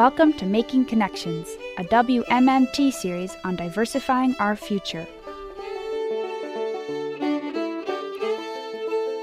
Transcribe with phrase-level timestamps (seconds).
[0.00, 5.06] Welcome to Making Connections, a WMMT series on diversifying our future.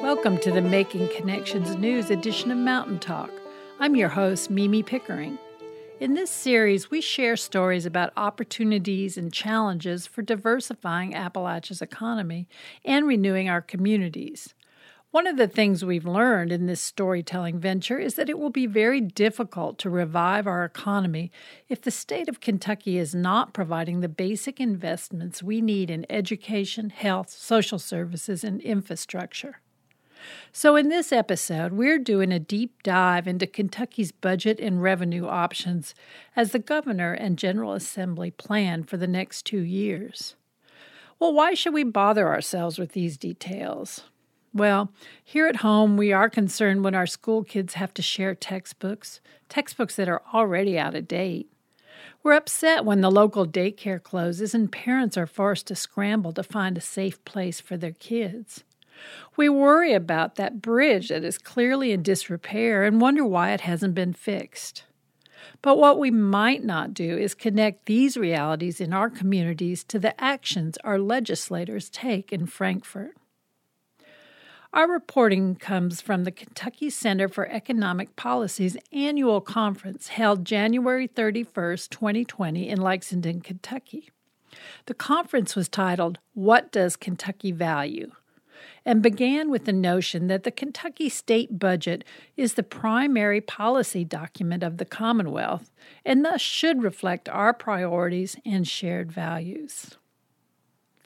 [0.03, 3.31] Welcome to the Making Connections News edition of Mountain Talk.
[3.79, 5.39] I'm your host, Mimi Pickering.
[5.99, 12.47] In this series, we share stories about opportunities and challenges for diversifying Appalachia's economy
[12.85, 14.53] and renewing our communities.
[15.11, 18.65] One of the things we've learned in this storytelling venture is that it will be
[18.65, 21.31] very difficult to revive our economy
[21.69, 26.89] if the state of Kentucky is not providing the basic investments we need in education,
[26.89, 29.61] health, social services, and infrastructure.
[30.51, 35.95] So, in this episode, we're doing a deep dive into Kentucky's budget and revenue options
[36.35, 40.35] as the governor and General Assembly plan for the next two years.
[41.17, 44.03] Well, why should we bother ourselves with these details?
[44.57, 44.91] Well,
[45.23, 49.95] here at home, we are concerned when our school kids have to share textbooks, textbooks
[49.97, 51.47] that are already out of date.
[52.23, 56.75] We're upset when the local daycare closes and parents are forced to scramble to find
[56.75, 58.63] a safe place for their kids.
[59.35, 63.93] We worry about that bridge that is clearly in disrepair and wonder why it hasn't
[63.93, 64.85] been fixed.
[65.61, 70.19] But what we might not do is connect these realities in our communities to the
[70.19, 73.16] actions our legislators take in Frankfort.
[74.77, 81.89] Our reporting comes from the Kentucky Center for Economic Policy's annual conference held January 31st,
[81.89, 84.11] 2020, in Lexington, Kentucky.
[84.85, 88.11] The conference was titled, What Does Kentucky Value?
[88.85, 92.03] and began with the notion that the Kentucky state budget
[92.35, 95.71] is the primary policy document of the Commonwealth
[96.05, 99.97] and thus should reflect our priorities and shared values.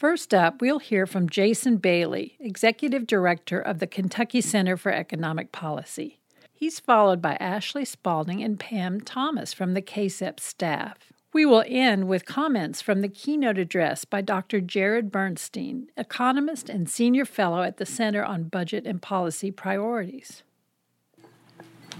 [0.01, 5.51] First up, we'll hear from Jason Bailey, Executive Director of the Kentucky Center for Economic
[5.51, 6.19] Policy.
[6.51, 11.13] He's followed by Ashley Spalding and Pam Thomas from the KCEP staff.
[11.33, 14.59] We will end with comments from the keynote address by Dr.
[14.59, 20.41] Jared Bernstein, economist and senior fellow at the Center on Budget and Policy Priorities.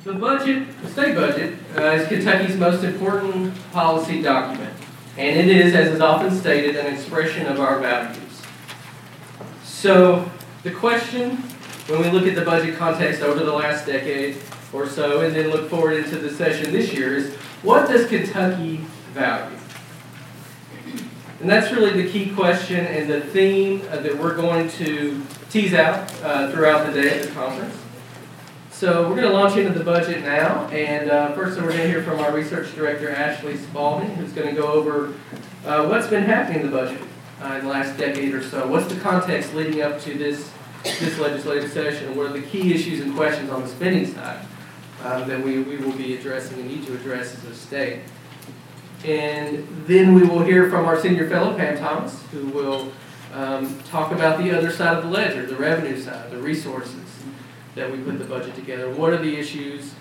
[0.04, 4.74] The budget, the state budget, uh, is Kentucky's most important policy document,
[5.18, 8.42] and it is, as is often stated, an expression of our values.
[9.64, 10.30] So,
[10.64, 11.38] the question,
[11.88, 14.38] when we look at the budget context over the last decade
[14.72, 18.78] or so, and then look forward into the session this year, is what does Kentucky
[19.14, 19.58] value?
[21.42, 26.14] And that's really the key question and the theme that we're going to tease out
[26.24, 27.81] uh, throughout the day at the conference.
[28.82, 31.88] So we're going to launch into the budget now, and uh, first we're going to
[31.88, 35.14] hear from our research director, Ashley Spalding, who's going to go over
[35.68, 37.00] uh, what's been happening in the budget
[37.44, 38.68] uh, in the last decade or so.
[38.68, 40.52] What's the context leading up to this,
[40.84, 44.44] this legislative session, and what are the key issues and questions on the spending side
[45.04, 48.00] um, that we, we will be addressing and need to address as a state.
[49.06, 52.92] And then we will hear from our senior fellow, Pam Thomas, who will
[53.36, 56.96] um, talk about the other side of the ledger, the revenue side, the resources
[57.76, 58.90] that we put the budget together.
[58.92, 59.94] What are the issues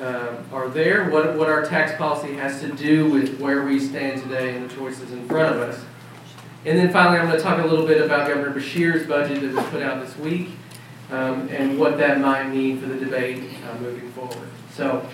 [0.00, 1.10] uh, are there?
[1.10, 4.74] What, what our tax policy has to do with where we stand today and the
[4.74, 5.84] choices in front of us.
[6.64, 9.54] And then finally, I'm going to talk a little bit about Governor Beshear's budget that
[9.54, 10.50] was put out this week
[11.10, 14.48] um, and what that might mean for the debate uh, moving forward.
[14.72, 15.08] So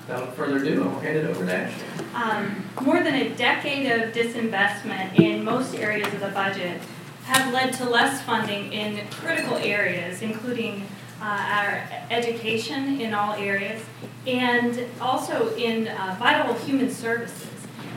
[0.00, 2.06] without further ado, I'll hand it over to Ashley.
[2.14, 6.80] Um, more than a decade of disinvestment in most areas of the budget
[7.24, 10.86] have led to less funding in critical areas, including
[11.20, 13.82] uh, our education in all areas
[14.26, 17.48] and also in uh, vital human services.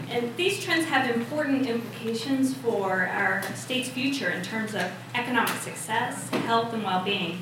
[0.10, 6.30] And these trends have important implications for our state's future in terms of economic success,
[6.30, 7.40] health, and well being.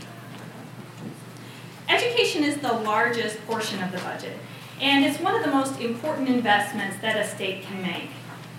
[1.88, 4.38] Education is the largest portion of the budget,
[4.82, 8.09] and it's one of the most important investments that a state can make.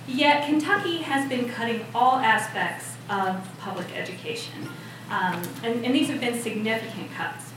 [0.06, 4.71] Yet, Kentucky has been cutting all aspects of public education,
[5.10, 7.52] um, and, and these have been significant cuts.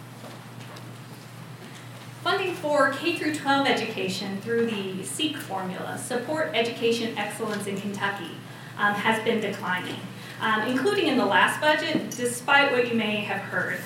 [2.23, 8.31] Funding for K through 12 education through the SEEK formula, Support Education Excellence in Kentucky,
[8.77, 9.99] um, has been declining,
[10.39, 13.79] um, including in the last budget, despite what you may have heard.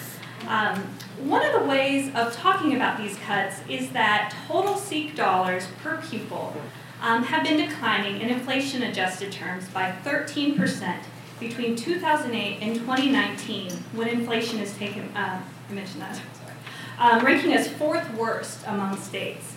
[0.48, 0.82] Um,
[1.24, 6.02] one of the ways of talking about these cuts is that total SEEK dollars per
[6.02, 6.54] pupil
[7.02, 10.98] um, have been declining in inflation adjusted terms by 13%
[11.40, 16.20] between 2008 and 2019 when inflation is taken, uh, I mentioned that,
[16.98, 19.56] um, ranking as fourth worst among states.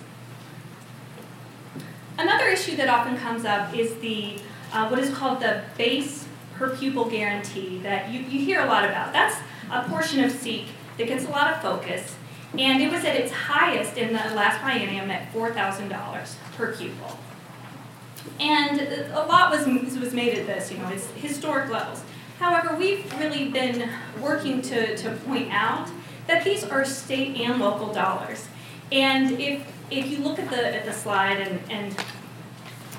[2.19, 4.41] Another issue that often comes up is the
[4.73, 6.27] uh, what is called the base
[6.57, 9.13] per pupil guarantee that you, you hear a lot about.
[9.13, 9.37] That's
[9.71, 10.67] a portion of SEEK
[10.99, 12.17] that gets a lot of focus.
[12.59, 17.19] And it was at its highest in the last biennium at $4,000 per pupil.
[18.41, 19.67] And a lot was,
[19.99, 22.03] was made of this, you know, it's historic levels.
[22.39, 23.91] However, we've really been
[24.21, 25.91] working to, to point out
[26.27, 28.47] that these are state and local dollars.
[28.93, 31.97] And if, if you look at the, at the slide and, and,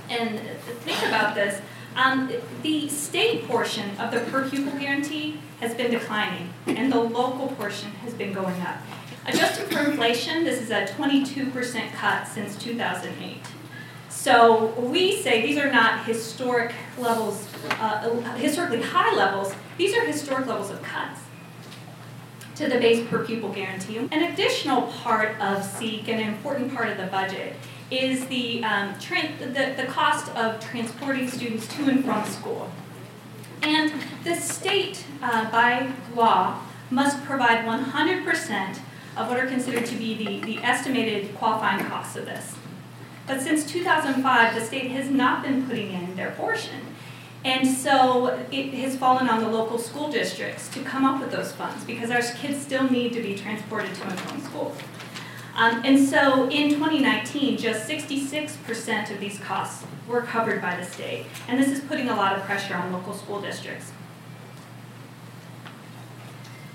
[0.09, 0.39] and
[0.81, 1.61] think about this,
[1.95, 2.31] um,
[2.61, 7.91] the state portion of the per pupil guarantee has been declining, and the local portion
[8.03, 8.77] has been going up.
[9.25, 13.37] Adjusted for inflation, this is a 22% cut since 2008.
[14.19, 20.45] So we say these are not historic levels, uh, historically high levels, these are historic
[20.45, 21.21] levels of cuts
[22.55, 23.95] to the base per pupil guarantee.
[23.97, 27.55] An additional part of SEEK, an important part of the budget,
[27.91, 32.69] is the, um, the, the cost of transporting students to and from school.
[33.61, 33.93] And
[34.25, 36.59] the state, uh, by law,
[36.91, 38.79] must provide 100%
[39.15, 42.58] of what are considered to be the, the estimated qualifying costs of this.
[43.29, 46.81] But since 2005, the state has not been putting in their portion.
[47.45, 51.51] And so it has fallen on the local school districts to come up with those
[51.51, 54.75] funds because our kids still need to be transported to and from school.
[55.55, 61.27] Um, and so in 2019, just 66% of these costs were covered by the state.
[61.47, 63.91] And this is putting a lot of pressure on local school districts.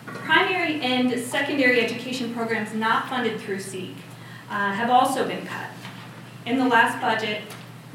[0.07, 3.97] Primary and secondary education programs not funded through SEEK
[4.49, 5.71] uh, have also been cut
[6.47, 7.43] in the last budget,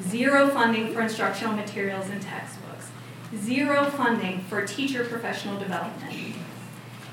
[0.02, 2.90] zero funding for instructional materials and textbooks,
[3.36, 6.36] zero funding for teacher professional development.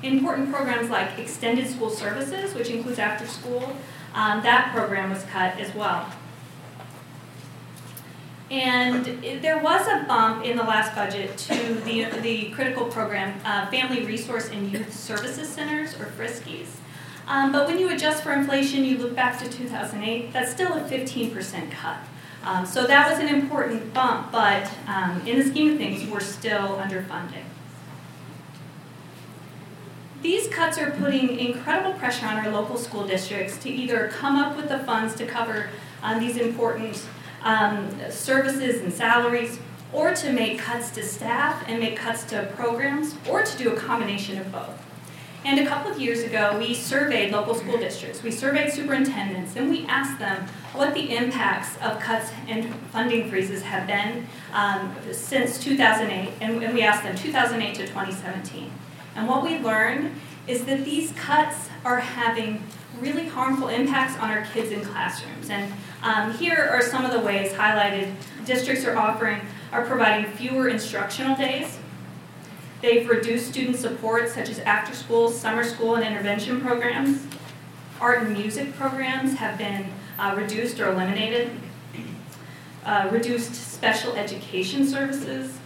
[0.03, 3.75] Important programs like extended school services, which includes after school,
[4.13, 6.11] um, that program was cut as well.
[8.49, 9.05] And
[9.41, 14.05] there was a bump in the last budget to the, the critical program, uh, Family
[14.05, 16.67] Resource and Youth Services Centers, or FRYSCs.
[17.27, 20.81] Um, but when you adjust for inflation, you look back to 2008, that's still a
[20.81, 21.97] 15% cut.
[22.43, 26.21] Um, so that was an important bump, but um, in the scheme of things, we're
[26.21, 27.43] still underfunding.
[30.21, 34.55] These cuts are putting incredible pressure on our local school districts to either come up
[34.55, 35.69] with the funds to cover
[36.01, 37.05] um, these important
[37.43, 39.59] um, services and salaries,
[39.91, 43.75] or to make cuts to staff and make cuts to programs, or to do a
[43.75, 44.86] combination of both.
[45.47, 48.21] And a couple of years ago, we surveyed local school districts.
[48.21, 53.61] We surveyed superintendents, and we asked them what the impacts of cuts and funding freezes
[53.61, 56.33] have been um, since 2008.
[56.41, 58.69] And, we asked them 2008 to 2017.
[59.15, 62.61] And what we learned is that these cuts are having
[62.99, 65.49] really harmful impacts on our kids in classrooms.
[65.49, 65.71] And
[66.03, 68.11] um, here are some of the ways highlighted
[68.43, 69.39] districts are offering,
[69.71, 71.79] are providing fewer instructional days
[72.81, 77.25] They've reduced student support such as after school, summer school, and intervention programs.
[77.99, 79.87] Art and music programs have been
[80.19, 81.51] uh, reduced or eliminated.
[82.85, 85.57] Uh, reduced special education services,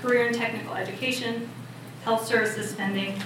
[0.00, 1.48] career and technical education,
[2.04, 3.20] health services spending.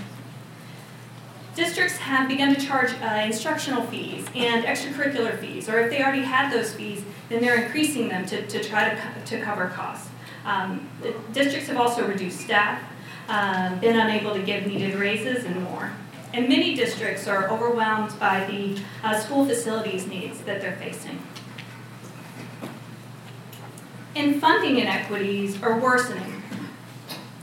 [1.54, 6.22] Districts have begun to charge uh, instructional fees and extracurricular fees, or if they already
[6.22, 10.08] had those fees, then they're increasing them to, to try to, to cover costs.
[10.44, 10.88] Um,
[11.32, 12.80] districts have also reduced staff,
[13.28, 15.92] um, been unable to give needed raises, and more.
[16.32, 21.18] And many districts are overwhelmed by the uh, school facilities needs that they're facing.
[24.14, 26.42] And funding inequities are worsening.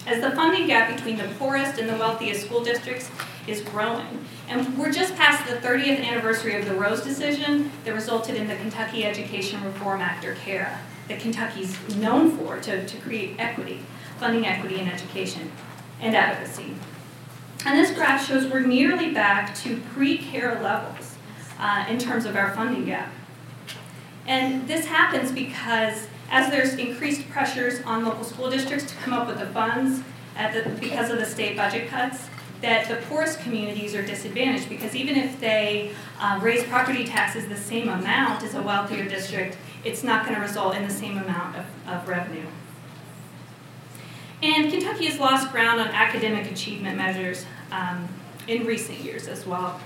[0.05, 3.09] As the funding gap between the poorest and the wealthiest school districts
[3.47, 4.25] is growing.
[4.47, 8.55] And we're just past the 30th anniversary of the Rose decision that resulted in the
[8.55, 13.79] Kentucky Education Reform Act, or KERA, that Kentucky's known for to, to create equity,
[14.17, 15.51] funding equity in education
[16.03, 16.75] and advocacy.
[17.65, 21.15] And this graph shows we're nearly back to pre-KERA levels
[21.57, 23.11] uh, in terms of our funding gap.
[24.27, 29.27] And this happens because as there's increased pressures on local school districts to come up
[29.27, 30.01] with the funds
[30.35, 32.27] the, because of the state budget cuts,
[32.61, 37.57] that the poorest communities are disadvantaged because even if they uh, raise property taxes the
[37.57, 41.57] same amount as a wealthier district, it's not going to result in the same amount
[41.57, 42.45] of, of revenue.
[44.43, 48.09] And Kentucky has lost ground on academic achievement measures um,
[48.45, 49.79] in recent years as well.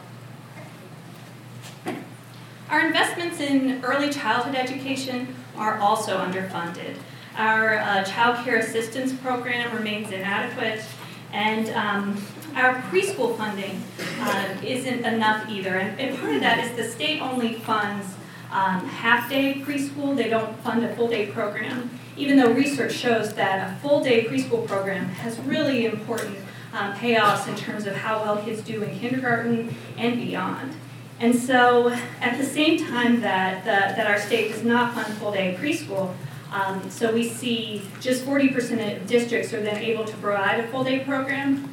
[2.67, 6.95] Our investments in early childhood education are also underfunded.
[7.35, 10.83] Our uh, child care assistance program remains inadequate,
[11.31, 13.83] and um, our preschool funding
[14.21, 15.75] uh, isn't enough either.
[15.75, 18.07] And, and, part of that is the state only funds
[18.51, 23.33] um, half day preschool, they don't fund a full day program even though research shows
[23.36, 26.38] that a full day preschool program has really important
[26.74, 30.74] um, payoffs in terms of how well kids do in kindergarten and beyond.
[31.19, 31.89] And so,
[32.21, 36.13] at the same time that, the, that our state does not fund full day preschool,
[36.51, 40.83] um, so we see just 40% of districts are then able to provide a full
[40.83, 41.69] day program.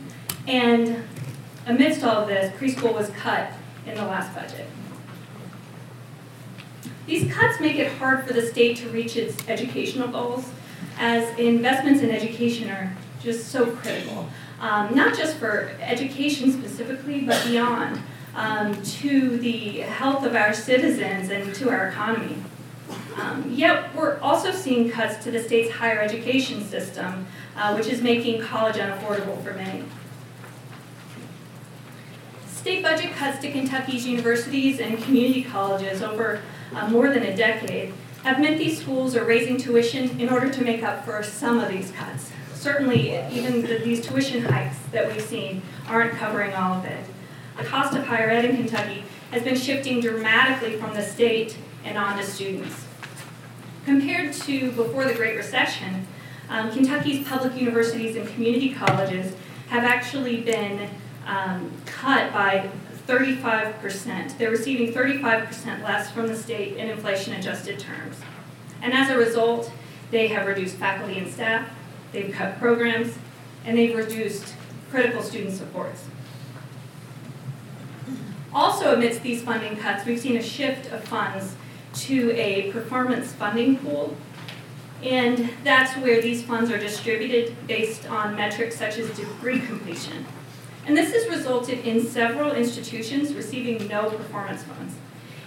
[0.46, 1.04] And
[1.66, 3.52] amidst all of this, preschool was cut
[3.86, 4.66] in the last budget.
[7.06, 10.48] These cuts make it hard for the state to reach its educational goals,
[10.98, 14.28] as investments in education are just so critical,
[14.60, 18.00] um, not just for education specifically, but beyond,
[18.34, 22.36] um, to the health of our citizens and to our economy.
[23.16, 28.02] Um, yet we're also seeing cuts to the state's higher education system, uh, which is
[28.02, 29.84] making college unaffordable for many.
[32.46, 36.40] State budget cuts to Kentucky's universities and community colleges over
[36.74, 37.92] uh, more than a decade
[38.22, 41.68] have meant these schools are raising tuition in order to make up for some of
[41.68, 42.30] these cuts.
[42.54, 47.04] Certainly, even the, these tuition hikes that we've seen aren't covering all of it.
[47.58, 51.98] The cost of higher ed in Kentucky has been shifting dramatically from the state and
[51.98, 52.86] on to students.
[53.84, 56.06] Compared to before the Great Recession,
[56.48, 59.34] um, Kentucky's public universities and community colleges
[59.68, 60.88] have actually been
[61.26, 62.70] um, cut by
[63.06, 64.38] 35%.
[64.38, 68.16] They're receiving 35% less from the state in inflation adjusted terms.
[68.82, 69.70] And as a result,
[70.10, 71.68] they have reduced faculty and staff,
[72.12, 73.16] they've cut programs,
[73.64, 74.54] and they've reduced
[74.90, 76.04] critical student supports.
[78.52, 81.56] Also, amidst these funding cuts, we've seen a shift of funds
[81.94, 84.16] to a performance funding pool.
[85.02, 90.24] And that's where these funds are distributed based on metrics such as degree completion.
[90.86, 94.94] And this has resulted in several institutions receiving no performance funds.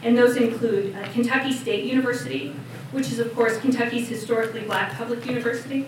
[0.03, 2.56] And those include uh, Kentucky State University,
[2.91, 5.86] which is, of course, Kentucky's historically black public university,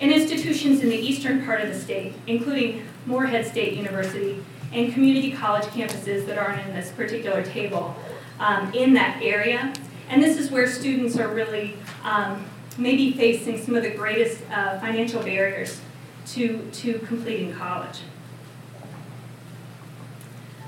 [0.00, 5.32] and institutions in the eastern part of the state, including Morehead State University and community
[5.32, 7.96] college campuses that aren't in this particular table
[8.38, 9.72] um, in that area.
[10.08, 12.44] And this is where students are really um,
[12.76, 15.80] maybe facing some of the greatest uh, financial barriers
[16.28, 18.00] to, to completing college.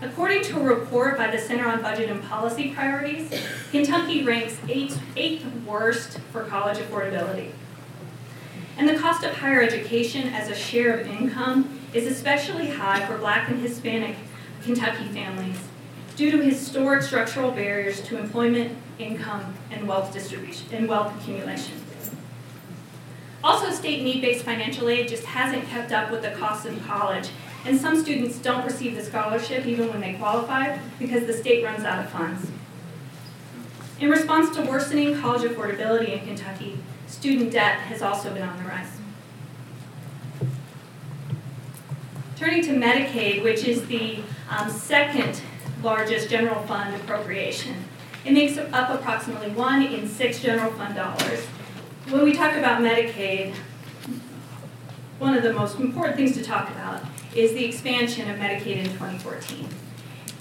[0.02, 3.30] According to a report by the Center on Budget and Policy Priorities,
[3.70, 7.50] Kentucky ranks eighth, eighth worst for college affordability.
[8.78, 13.18] And the cost of higher education as a share of income is especially high for
[13.18, 14.16] black and Hispanic
[14.62, 15.58] Kentucky families
[16.16, 21.74] due to historic structural barriers to employment, income, and wealth distribution and wealth accumulation.
[23.44, 27.28] Also, state need-based financial aid just hasn't kept up with the cost of college
[27.64, 31.84] and some students don't receive the scholarship even when they qualify because the state runs
[31.84, 32.50] out of funds.
[34.00, 38.64] In response to worsening college affordability in Kentucky, student debt has also been on the
[38.64, 38.88] rise.
[42.36, 45.42] Turning to Medicaid, which is the um, second
[45.82, 47.74] largest general fund appropriation,
[48.24, 51.44] it makes up approximately one in six general fund dollars.
[52.08, 53.54] When we talk about Medicaid,
[55.20, 57.02] one of the most important things to talk about
[57.34, 59.68] is the expansion of Medicaid in 2014.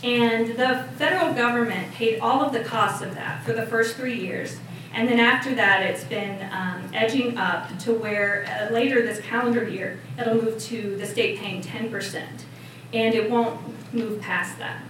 [0.01, 4.17] And the federal government paid all of the costs of that for the first three
[4.17, 4.57] years.
[4.93, 9.67] And then after that, it's been um, edging up to where uh, later this calendar
[9.67, 12.23] year, it'll move to the state paying 10%.
[12.93, 13.59] And it won't
[13.93, 14.81] move past that.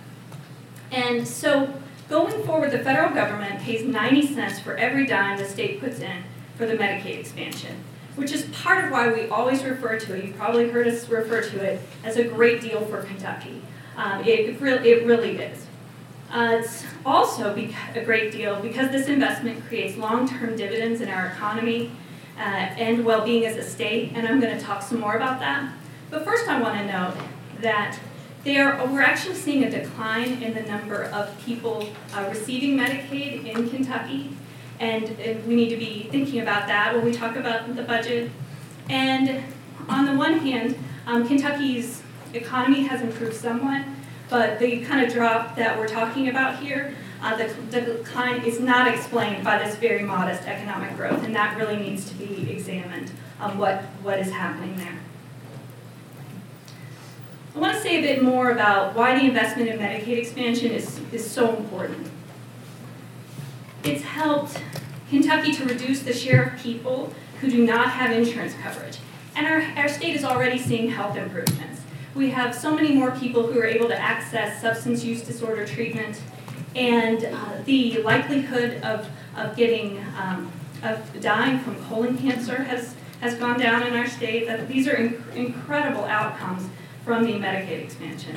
[0.91, 1.73] And so
[2.07, 6.23] going forward, the federal government pays 90 cents for every dime the state puts in
[6.55, 7.83] for the Medicaid expansion
[8.19, 10.25] which is part of why we always refer to it.
[10.25, 13.61] You've probably heard us refer to it as a great deal for Kentucky.
[13.95, 15.65] Um, it, really, it really is.
[16.31, 21.91] Uh, it's also a great deal because this investment creates long-term dividends in our economy
[22.37, 25.73] uh, and well-being as a state, and I'm going to talk some more about that.
[26.09, 27.15] But first I want to note
[27.61, 27.99] that
[28.47, 33.69] are, we're actually seeing a decline in the number of people uh, receiving Medicaid in
[33.69, 34.29] Kentucky.
[34.79, 35.09] And,
[35.45, 38.31] we need to be thinking about that when we talk about the budget.
[38.89, 39.43] And
[39.89, 42.01] on the one hand, um, Kentucky's
[42.33, 43.83] economy has improved somewhat,
[44.29, 48.59] but the kind of drop that we're talking about here, uh, the, the decline is
[48.59, 53.11] not explained by this very modest economic growth, and that really needs to be examined
[53.39, 54.99] on what, what is happening there.
[57.55, 61.01] I want to say a bit more about why the investment in Medicaid expansion is,
[61.11, 62.09] is so important.
[63.83, 64.61] It's helped
[65.09, 68.97] Kentucky to reduce the share of people who do not have insurance coverage.
[69.35, 71.81] And our, our state is already seeing health improvements.
[72.13, 76.21] We have so many more people who are able to access substance use disorder treatment,
[76.75, 79.07] and uh, the likelihood of,
[79.37, 80.51] of getting, um,
[80.83, 84.47] of dying from colon cancer has, has gone down in our state.
[84.47, 86.67] That these are inc incredible outcomes
[87.05, 88.35] from the Medicaid expansion.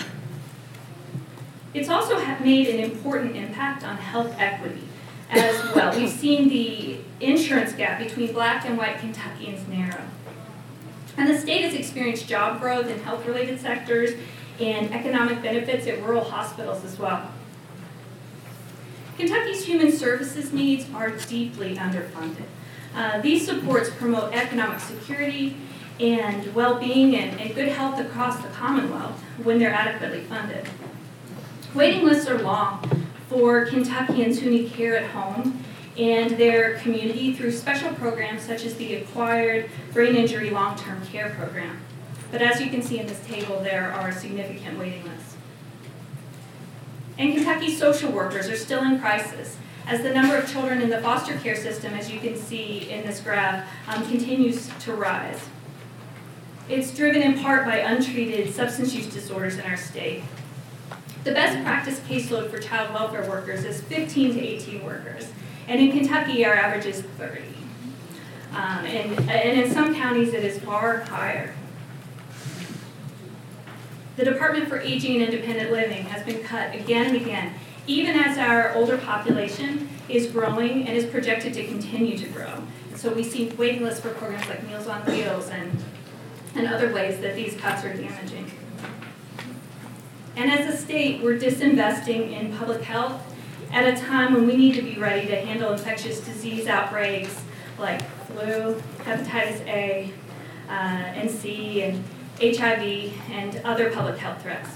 [1.75, 4.87] It's also made an important impact on health equity
[5.31, 5.97] as well.
[5.97, 10.03] We've seen the insurance gap between black and white Kentuckians narrow.
[11.17, 14.11] And the state has experienced job growth in health related sectors
[14.59, 17.31] and economic benefits at rural hospitals as well.
[19.17, 22.45] Kentucky's human services needs are deeply underfunded.
[22.95, 25.57] Uh, these supports promote economic security
[26.01, 30.69] and well being and, and good health across the Commonwealth when they're adequately funded.
[31.75, 33.02] Waiting lists are long
[33.33, 35.65] for Kentuckians who need care at home
[35.97, 41.31] and their community through special programs such as the Acquired Brain Injury Long Term Care
[41.31, 41.81] Program.
[42.31, 45.37] But as you can see in this table, there are significant waiting lists.
[47.19, 51.01] And Kentucky's social workers are still in crisis as the number of children in the
[51.01, 55.41] foster care system, as you can see in this graph, um, continues to rise.
[56.69, 60.23] It's driven in part by untreated substance use disorders in our state.
[61.25, 65.31] The best practice caseload for child welfare workers is 15 to 18 workers,
[65.69, 67.43] and in Kentucky, our average is 30.
[68.53, 71.55] Um, and, and in some counties, it is far higher.
[74.17, 77.55] The Department for Aging and Independent Living has been cut again and again,
[77.87, 82.63] even as our older population is growing and is projected to continue to grow.
[82.97, 85.83] So we see waiting lists for programs like Meals on Wheels and,
[86.57, 88.51] and other ways that these cuts are damaging.
[90.37, 93.21] And as a state, we're disinvesting in public health
[93.71, 97.43] at a time when we need to be ready to handle infectious disease outbreaks
[97.79, 100.13] like flu, hepatitis A,
[100.69, 102.03] uh, and C, and
[102.41, 104.71] HIV, and other public health threats.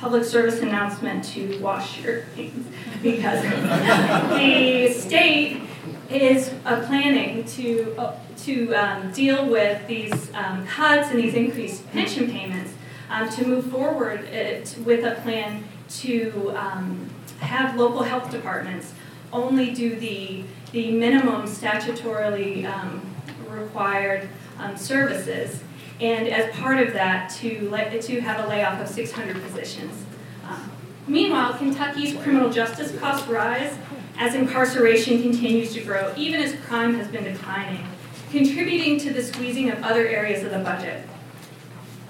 [0.00, 2.66] Public service announcement to wash your hands
[3.02, 3.42] because
[4.38, 5.62] the state
[6.10, 11.90] is uh, planning to, uh, to um, deal with these um, cuts and these increased
[11.92, 12.72] pension payments
[13.14, 18.92] um, to move forward it, with a plan to um, have local health departments
[19.32, 23.14] only do the, the minimum statutorily um,
[23.48, 25.62] required um, services
[26.00, 30.04] and as part of that, to, let, to have a layoff of 600 positions.
[30.48, 30.72] Um,
[31.06, 33.78] meanwhile, Kentucky's criminal justice costs rise
[34.18, 37.86] as incarceration continues to grow, even as crime has been declining,
[38.32, 41.06] contributing to the squeezing of other areas of the budget.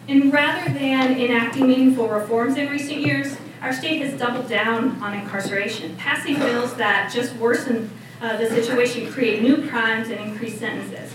[0.06, 5.14] And rather than enacting meaningful reforms in recent years, our state has doubled down on
[5.14, 7.90] incarceration, passing bills that just worsen
[8.20, 11.12] uh, the situation, create new crimes, and increase sentences.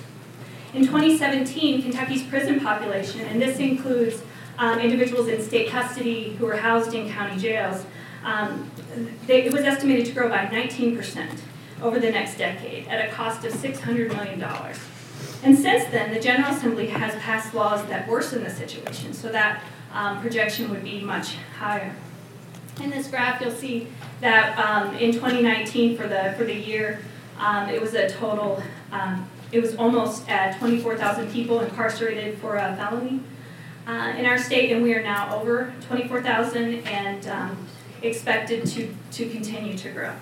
[0.73, 4.21] In 2017, Kentucky's prison population, and this includes
[4.57, 7.85] um, individuals in state custody who are housed in county jails,
[8.23, 8.69] um,
[9.27, 11.39] they, it was estimated to grow by 19%
[11.81, 14.43] over the next decade at a cost of $600 million.
[15.43, 19.63] And since then, the General Assembly has passed laws that worsen the situation, so that
[19.93, 21.95] um, projection would be much higher.
[22.81, 23.87] In this graph, you'll see
[24.21, 26.99] that um, in 2019, for the for the year,
[27.37, 32.75] um, it was a total um, it was almost at 24,000 people incarcerated for a
[32.75, 33.21] felony
[33.87, 37.67] uh, in our state, and we are now over 24,000 and um,
[38.03, 40.13] expected to, to continue to grow.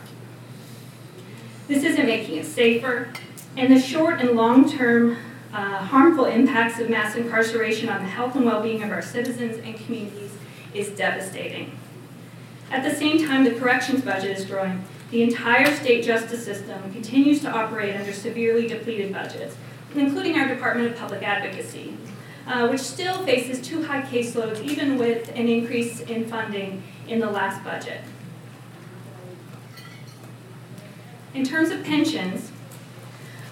[1.67, 3.11] This isn't making it safer,
[3.57, 5.17] and the short and long term
[5.51, 9.57] uh, harmful impacts of mass incarceration on the health and well being of our citizens
[9.57, 10.31] and communities
[10.73, 11.77] is devastating.
[12.69, 17.41] At the same time, the corrections budget is growing, the entire state justice system continues
[17.41, 19.55] to operate under severely depleted budgets,
[19.95, 21.97] including our Department of Public Advocacy,
[22.45, 27.29] uh, which still faces too high caseloads even with an increase in funding in the
[27.29, 28.01] last budget.
[31.33, 32.51] In terms of pensions,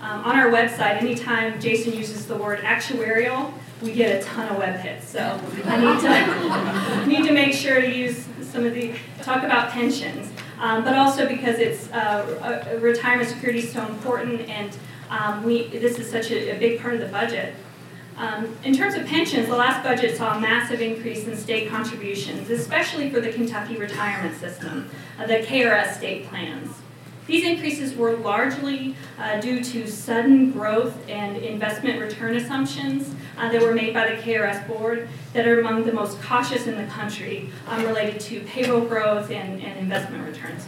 [0.05, 4.57] um, on our website, anytime Jason uses the word actuarial, we get a ton of
[4.57, 5.07] web hits.
[5.07, 9.69] So I need to, need to make sure to use some of the, talk about
[9.71, 14.77] pensions um, but also because it's uh, retirement security is so important and
[15.09, 17.53] um, we, this is such a, a, big part of the budget.
[18.17, 22.49] Um, in terms of pensions, the last budget saw a massive increase in state contributions,
[22.49, 24.89] especially for the Kentucky retirement system,
[25.19, 26.69] uh, the KRS state plans.
[27.27, 33.61] These increases were largely uh, due to sudden growth and investment return assumptions uh, that
[33.61, 37.49] were made by the KRS board that are among the most cautious in the country
[37.67, 40.65] um, related to payroll growth and, and investment returns.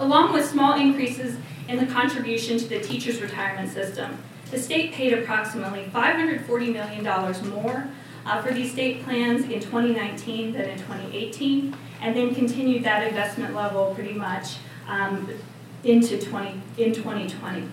[0.00, 1.36] Along with small increases
[1.68, 4.18] in the contribution to the teachers' retirement system,
[4.50, 7.88] the state paid approximately $540 million more
[8.24, 13.54] uh, for these state plans in 2019 than in 2018, and then continued that investment
[13.54, 14.56] level pretty much
[14.88, 15.28] um,
[15.84, 17.68] into 20, in 2020.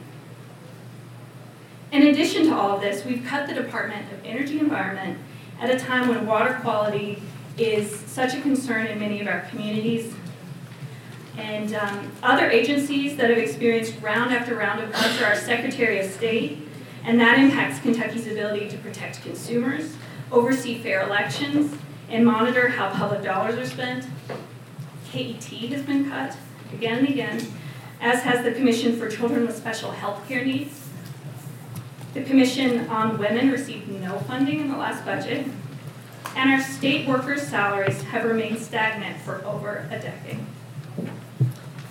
[1.92, 5.18] In addition to all of this, we've cut the Department of Energy and Environment
[5.60, 7.22] at a time when water quality
[7.58, 10.14] is such a concern in many of our communities.
[11.38, 16.00] And um, other agencies that have experienced round after round of cuts are our Secretary
[16.00, 16.60] of State,
[17.04, 19.96] and that impacts Kentucky's ability to protect consumers,
[20.32, 21.78] oversee fair elections,
[22.10, 24.06] and monitor how public dollars are spent.
[25.12, 26.36] KET has been cut
[26.74, 27.42] again and again,
[28.02, 30.82] as has the Commission for Children with Special Health Care Needs.
[32.14, 35.48] The Commission on Women received no funding in the last budget,
[36.36, 40.40] and our state workers' salaries have remained stagnant for over a decade.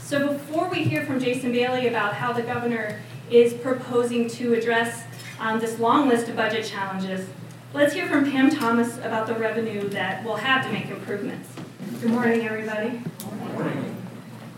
[0.01, 5.03] So before we hear from Jason Bailey about how the governor is proposing to address
[5.41, 7.29] um, this long list of budget challenges,
[7.73, 11.49] let's hear from Pam Thomas about the revenue that we'll have to make improvements.
[12.01, 13.01] Good morning, everybody.
[13.19, 13.84] Good morning.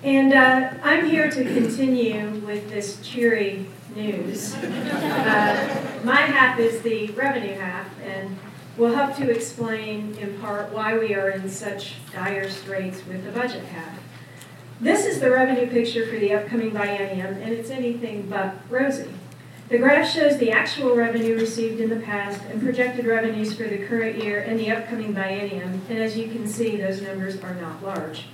[0.02, 4.54] And uh, I'm here to continue with this cheery news.
[4.54, 8.36] Uh, my half is the revenue half, and
[8.76, 13.32] we'll help to explain in part why we are in such dire straits with the
[13.32, 13.98] budget half.
[14.80, 19.10] This is the revenue picture for the upcoming biennium, and it's anything but rosy.
[19.70, 23.78] The graph shows the actual revenue received in the past and projected revenues for the
[23.78, 27.82] current year and the upcoming biennium, and as you can see, those numbers are not
[27.82, 28.26] large.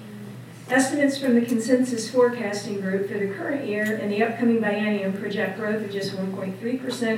[0.73, 5.59] Estimates from the Consensus Forecasting Group for the current year and the upcoming biennium project
[5.59, 6.59] growth of just 1.3%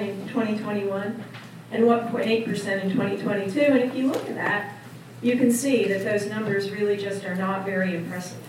[0.00, 1.24] in 2021
[1.70, 3.60] and 1.8% in 2022.
[3.60, 4.74] And if you look at that,
[5.22, 8.42] you can see that those numbers really just are not very impressive.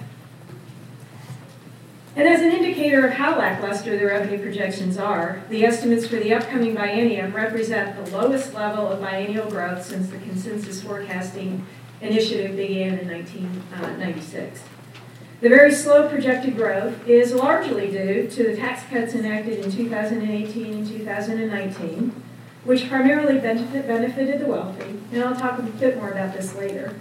[2.16, 6.34] And as an indicator of how lackluster the revenue projections are, the estimates for the
[6.34, 11.64] upcoming biennium represent the lowest level of biennial growth since the consensus forecasting
[12.02, 14.62] initiative began in 1996.
[15.42, 20.74] The very slow projected growth is largely due to the tax cuts enacted in 2018
[20.74, 22.24] and 2019,
[22.64, 26.96] which primarily benefit, benefited the wealthy, and I'll talk a bit more about this later.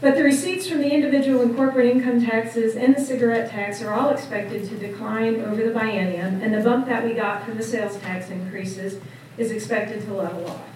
[0.00, 3.94] But the receipts from the individual and corporate income taxes and the cigarette tax are
[3.94, 7.62] all expected to decline over the biennium, and the bump that we got from the
[7.62, 8.98] sales tax increases
[9.38, 10.66] is expected to level off.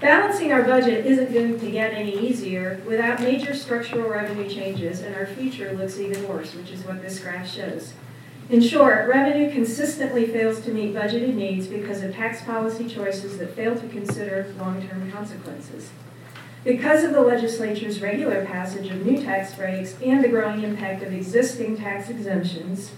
[0.00, 5.14] Balancing our budget isn't going to get any easier without major structural revenue changes, and
[5.14, 7.92] our future looks even worse, which is what this graph shows.
[8.48, 13.54] In short, revenue consistently fails to meet budgeted needs because of tax policy choices that
[13.54, 15.90] fail to consider long-term consequences.
[16.64, 21.12] Because of the legislature's regular passage of new tax breaks and the growing impact of
[21.12, 22.92] existing tax exemptions,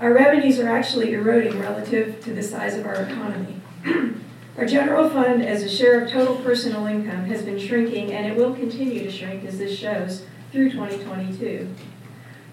[0.00, 3.60] our revenues are actually eroding relative to the size of our economy.
[4.56, 8.36] Our general fund as a share of total personal income has been shrinking and it
[8.36, 11.68] will continue to shrink as this shows through 2022.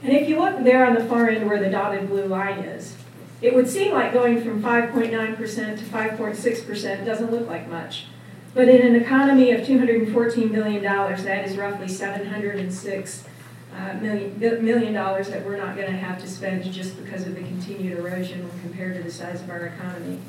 [0.03, 2.95] And if you look there on the far end where the dotted blue line is,
[3.41, 5.37] it would seem like going from 5.9%
[5.77, 8.05] to 5.6% doesn't look like much.
[8.53, 13.27] But in an economy of $214 billion, that is roughly 706
[13.75, 17.41] uh, million, dollars that we're not going to have to spend just because of the
[17.41, 20.19] continued erosion when compared to the size of our economy.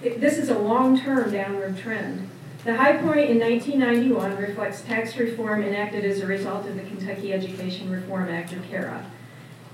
[0.00, 2.30] This is a long-term downward trend.
[2.64, 7.32] The high point in 1991 reflects tax reform enacted as a result of the Kentucky
[7.32, 9.10] Education Reform Act, or KERA.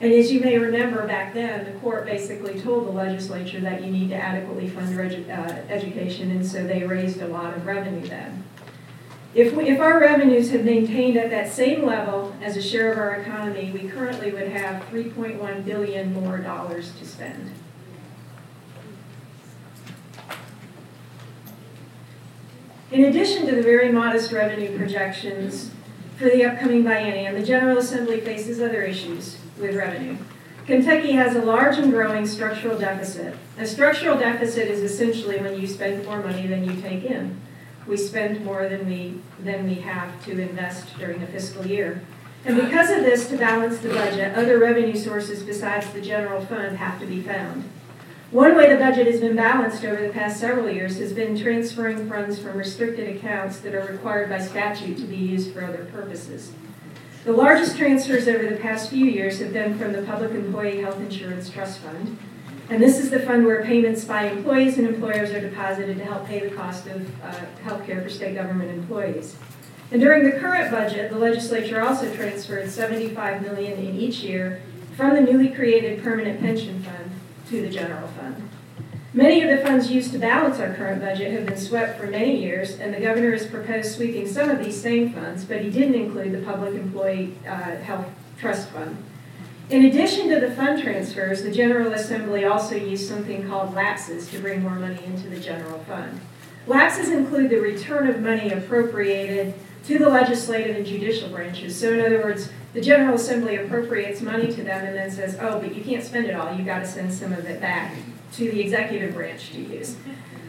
[0.00, 3.90] And as you may remember back then, the court basically told the legislature that you
[3.90, 5.32] need to adequately fund uh,
[5.68, 8.44] education, and so they raised a lot of revenue then.
[9.34, 12.98] If, we, if our revenues had maintained at that same level as a share of
[12.98, 17.50] our economy, we currently would have 3.1 billion more dollars to spend.
[22.94, 25.72] In addition to the very modest revenue projections
[26.16, 30.16] for the upcoming biennium, the General Assembly faces other issues with revenue.
[30.64, 33.35] Kentucky has a large and growing structural deficit.
[33.59, 37.40] A structural deficit is essentially when you spend more money than you take in.
[37.88, 42.00] We spend more than we, than we have to invest during a fiscal year.
[42.44, 46.76] And because of this, to balance the budget, other revenue sources besides the general fund
[46.76, 47.68] have to be found.
[48.35, 52.11] One way the budget has been balanced over the past several years has been transferring
[52.11, 56.53] funds from restricted accounts that are required by statute to be used for other purposes.
[57.23, 60.99] The largest transfers over the past few years have been from the Public Employee Health
[60.99, 62.18] Insurance Trust Fund.
[62.70, 66.27] And this is the fund where payments by employees and employers are deposited to help
[66.27, 67.31] pay the cost of uh,
[67.62, 69.37] health care for state government employees.
[69.92, 74.61] And during the current budget, the legislature also transferred 75 million in each year
[74.97, 77.12] from the newly created permanent pension fund
[77.48, 78.48] to the general fund.
[79.12, 82.42] Many of the funds used to balance our current budget have been swept for many
[82.42, 85.94] years, and the governor has proposed sweeping some of these same funds, but he didn't
[85.94, 88.07] include the Public Employee uh, Health
[88.40, 88.96] Trust Fund.
[89.70, 94.38] In addition to the fund transfers, the General Assembly also used something called lapses to
[94.40, 96.20] bring more money into the general fund.
[96.66, 99.54] Lapses include the return of money appropriated
[99.87, 101.79] to the legislative and judicial branches.
[101.79, 105.61] So in other words, the General Assembly appropriates money to them and then says, oh,
[105.61, 106.55] but you can't spend it all.
[106.55, 107.94] You've got to send some of it back
[108.33, 109.97] to the executive branch to use.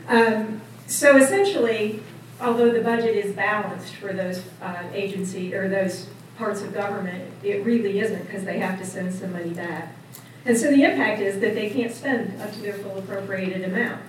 [0.08, 2.02] Um, so essentially,
[2.40, 7.66] although the budget is balanced for those uh, agency or those parts of government, it
[7.66, 9.96] really isn't because they have to send some money back.
[10.46, 14.02] And so the impact is that they can't spend up to their full appropriated amount.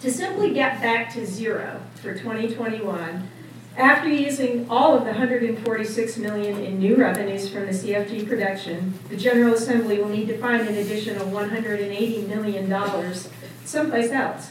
[0.00, 3.28] To simply get back to zero for 2021,
[3.76, 9.16] after using all of the 146 million in new revenues from the CFG production, the
[9.16, 13.28] General Assembly will need to find an additional 180 million dollars
[13.64, 14.50] someplace else.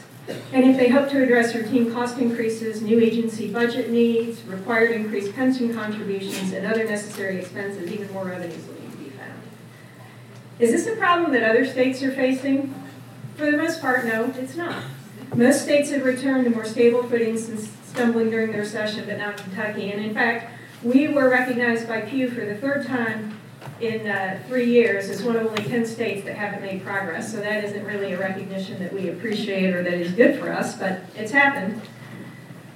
[0.52, 5.34] And if they hope to address routine cost increases, new agency budget needs, required increased
[5.34, 9.40] pension contributions, and other necessary expenses, even more revenues will need to be found.
[10.58, 12.74] Is this a problem that other states are facing?
[13.36, 14.84] For the most part, no, it's not.
[15.34, 19.36] Most states have returned to more stable footing since stumbling during their session, but not
[19.36, 19.92] Kentucky.
[19.92, 23.38] And in fact, we were recognized by Pew for the third time
[23.80, 27.30] in uh, three years as one of only 10 states that haven't made progress.
[27.30, 30.76] So that isn't really a recognition that we appreciate or that is good for us,
[30.76, 31.80] but it's happened.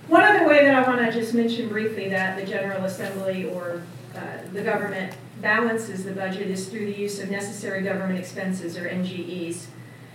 [0.08, 3.82] One other way that I want to just mention briefly that the General Assembly or
[4.14, 4.20] uh,
[4.52, 9.66] the government balances the budget is through the use of necessary government expenses or NGEs.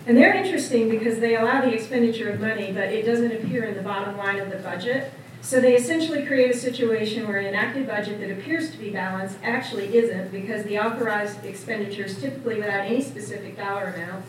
[0.09, 3.75] And they're interesting because they allow the expenditure of money, but it doesn't appear in
[3.75, 5.13] the bottom line of the budget.
[5.41, 9.37] So they essentially create a situation where an enacted budget that appears to be balanced
[9.43, 14.25] actually isn't because the authorized expenditures, typically without any specific dollar amount,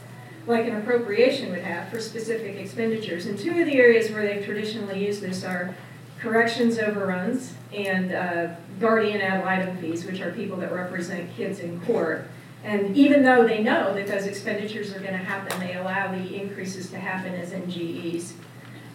[0.47, 3.25] like an appropriation would have for specific expenditures.
[3.25, 5.75] And two of the areas where they've traditionally used this are
[6.19, 11.81] corrections overruns and uh, guardian ad litem fees, which are people that represent kids in
[11.81, 12.29] court.
[12.63, 16.35] And even though they know that those expenditures are going to happen, they allow the
[16.41, 18.33] increases to happen as NGEs.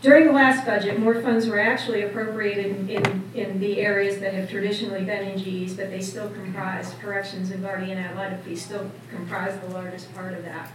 [0.02, 4.50] During the last budget, more funds were actually appropriated in, in, the areas that have
[4.50, 9.70] traditionally been NGEs, but they still comprise corrections and guardian ad fees still comprise the
[9.70, 10.72] largest part of that.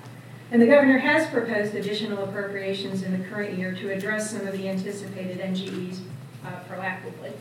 [0.50, 4.58] And the governor has proposed additional appropriations in the current year to address some of
[4.58, 6.00] the anticipated NGEs
[6.44, 7.32] uh, proactively.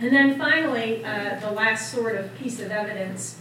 [0.00, 3.38] And then finally, uh, the last sort of piece of evidence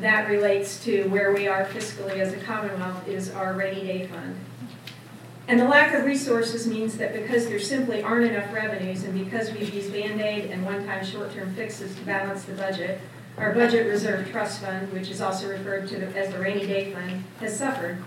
[0.00, 4.36] that relates to where we are fiscally as a Commonwealth is our rainy day fund.
[5.46, 9.52] And the lack of resources means that because there simply aren't enough revenues and because
[9.52, 13.00] we've used Band-Aid and one-time short-term fixes to balance the budget,
[13.38, 17.22] our budget reserve trust fund, which is also referred to as the rainy day fund,
[17.38, 17.98] has suffered.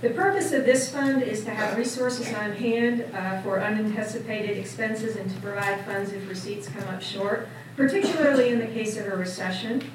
[0.00, 5.16] The purpose of this fund is to have resources on hand uh, for unanticipated expenses
[5.16, 9.16] and to provide funds if receipts come up short, particularly in the case of a
[9.16, 9.90] recession.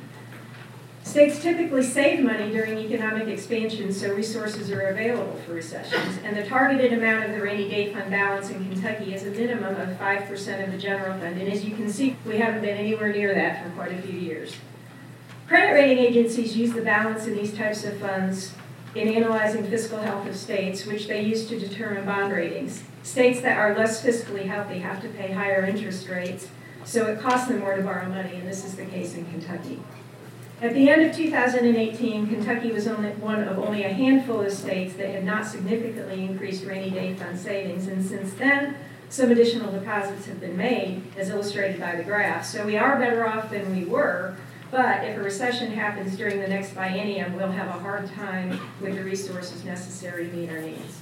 [1.04, 6.18] States typically save money during economic expansion, so resources are available for recessions.
[6.26, 9.80] And the targeted amount of the rainy day fund balance in Kentucky is a minimum
[9.80, 11.40] of 5% of the general fund.
[11.40, 14.20] And as you can see, we haven't been anywhere near that for quite a few
[14.20, 14.58] years.
[15.48, 18.54] Credit rating agencies use the balance in these types of funds
[18.96, 22.84] in analyzing fiscal health of states, which they use to determine bond ratings.
[23.02, 26.48] States that are less fiscally healthy have to pay higher interest rates,
[26.86, 29.80] so it costs them more to borrow money, and this is the case in Kentucky.
[30.62, 34.94] At the end of 2018, Kentucky was only one of only a handful of states
[34.96, 38.78] that had not significantly increased rainy day fund savings, and since then,
[39.10, 42.46] some additional deposits have been made, as illustrated by the graph.
[42.46, 44.38] So we are better off than we were,
[44.74, 48.96] but if a recession happens during the next biennium, we'll have a hard time with
[48.96, 51.00] the resources necessary to meet our needs.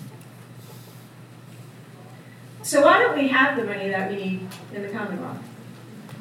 [2.64, 5.38] So why don't we have the money that we need in the Commonwealth?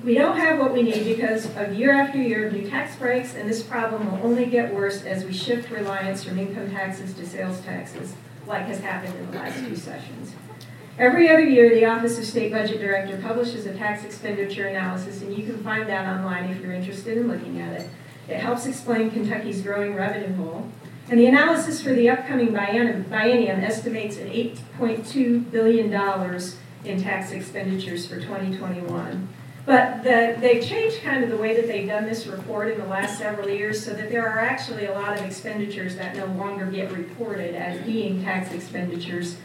[0.05, 3.35] We don't have what we need because of year after year of new tax breaks,
[3.35, 7.27] and this problem will only get worse as we shift reliance from income taxes to
[7.27, 8.15] sales taxes,
[8.47, 10.35] like has happened in the last two sessions.
[11.01, 15.35] Every other year, the Office of State Budget Director publishes a tax expenditure analysis, and
[15.35, 17.89] you can find that online if you're interested in looking at it.
[18.29, 20.69] It helps explain Kentucky's growing revenue hole.
[21.09, 25.87] And the analysis for the upcoming biennium, estimates an $8.2 billion
[26.85, 29.27] in tax expenditures for 2021.
[29.65, 32.87] But the, they've changed kind of the way that they've done this report in the
[32.87, 36.67] last several years so that there are actually a lot of expenditures that no longer
[36.67, 39.39] get reported as being tax expenditures.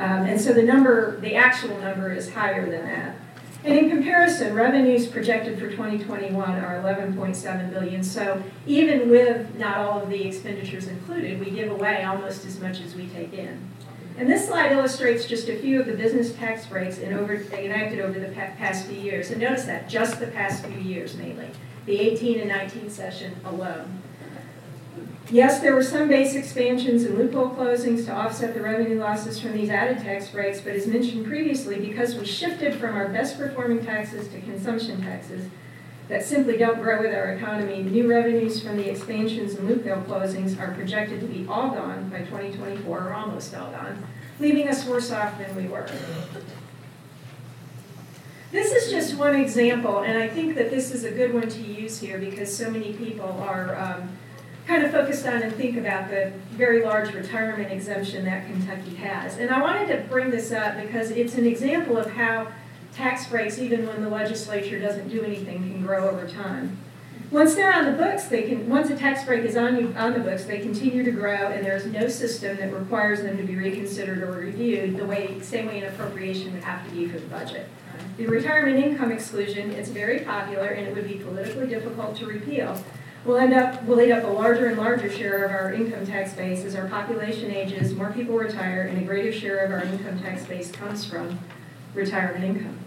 [0.00, 3.16] Um, and so the number, the actual number is higher than that.
[3.62, 8.02] And in comparison, revenues projected for 2021 are 11.7 billion.
[8.02, 12.80] So even with not all of the expenditures included, we give away almost as much
[12.80, 13.68] as we take in.
[14.16, 18.00] And this slide illustrates just a few of the business tax breaks in over, enacted
[18.00, 19.30] over the past few years.
[19.30, 21.50] And notice that, just the past few years mainly,
[21.84, 24.00] the 18 and 19 session alone.
[25.30, 29.52] Yes, there were some base expansions and loophole closings to offset the revenue losses from
[29.52, 33.84] these added tax breaks, but as mentioned previously, because we shifted from our best performing
[33.84, 35.48] taxes to consumption taxes
[36.08, 40.60] that simply don't grow with our economy, new revenues from the expansions and loophole closings
[40.60, 44.04] are projected to be all gone by 2024, or almost all gone,
[44.40, 45.88] leaving us worse off than we were.
[48.50, 51.60] This is just one example, and I think that this is a good one to
[51.60, 54.18] use here because so many people are um,
[54.70, 59.36] kind of focused on and think about the very large retirement exemption that Kentucky has.
[59.36, 62.46] And I wanted to bring this up because it's an example of how
[62.92, 66.78] tax breaks, even when the legislature doesn't do anything, can grow over time.
[67.32, 68.68] Once they're on the books, they can.
[68.68, 71.86] Once a tax break is on on the books, they continue to grow, and there's
[71.86, 75.92] no system that requires them to be reconsidered or reviewed the way same way an
[75.92, 77.68] appropriation would have to be for the budget.
[78.16, 82.82] The retirement income exclusion is very popular, and it would be politically difficult to repeal
[83.24, 86.32] we'll end up we'll eat up a larger and larger share of our income tax
[86.32, 90.18] base as our population ages, more people retire, and a greater share of our income
[90.20, 91.38] tax base comes from
[91.94, 92.78] retirement income.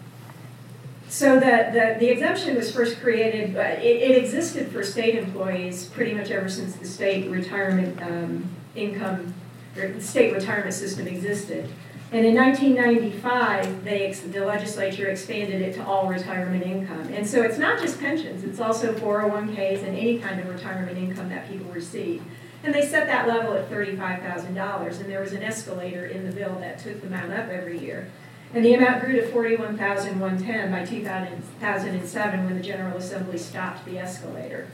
[1.09, 5.85] So that the, the exemption was first created, uh, it, it, existed for state employees
[5.85, 9.33] pretty much ever since the state retirement um, income,
[9.77, 11.69] or the state retirement system existed.
[12.13, 17.11] And in 1995, they, the legislature expanded it to all retirement income.
[17.11, 21.29] And so it's not just pensions, it's also 401ks and any kind of retirement income
[21.29, 22.21] that people receive.
[22.63, 26.55] And they set that level at $35,000, and there was an escalator in the bill
[26.59, 28.11] that took the amount up every year.
[28.53, 34.67] And the amount grew to 41,110 by 2007 when the General Assembly stopped the escalator.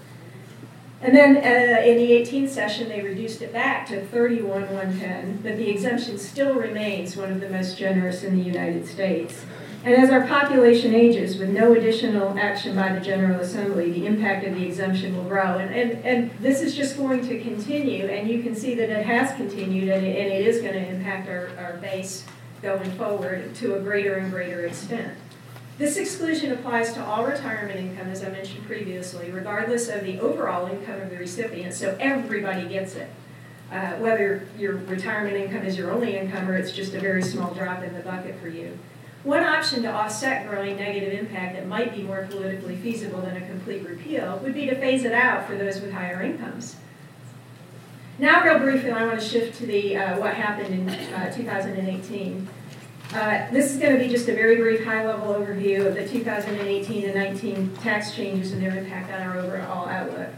[1.01, 5.69] And then uh, in the 18th session, they reduced it back to 31,110, but the
[5.69, 9.45] exemption still remains one of the most generous in the United States.
[9.85, 14.45] And as our population ages, with no additional action by the General Assembly, the impact
[14.45, 15.57] of the exemption will grow.
[15.57, 19.05] And, and, and this is just going to continue, and you can see that it
[19.05, 22.25] has continued, and it, and it is going to impact our, our base
[22.62, 25.17] going forward to a greater and greater extent.
[25.79, 30.67] This exclusion applies to all retirement income, as I mentioned previously, regardless of the overall
[30.67, 33.09] income of the recipient, so everybody gets it.
[33.71, 37.53] Uh, whether your retirement income is your only income or it's just a very small
[37.53, 38.77] drop in the bucket for you.
[39.23, 43.47] One option to offset growing negative impact that might be more politically feasible than a
[43.47, 46.75] complete repeal would be to phase it out for those with higher incomes.
[48.17, 52.49] Now, real briefly, I want to shift to the uh, what happened in uh, 2018.
[53.13, 57.05] Uh, this is going to be just a very brief high-level overview of the 2018
[57.05, 60.29] and 19 tax changes and their impact on our overall outlook.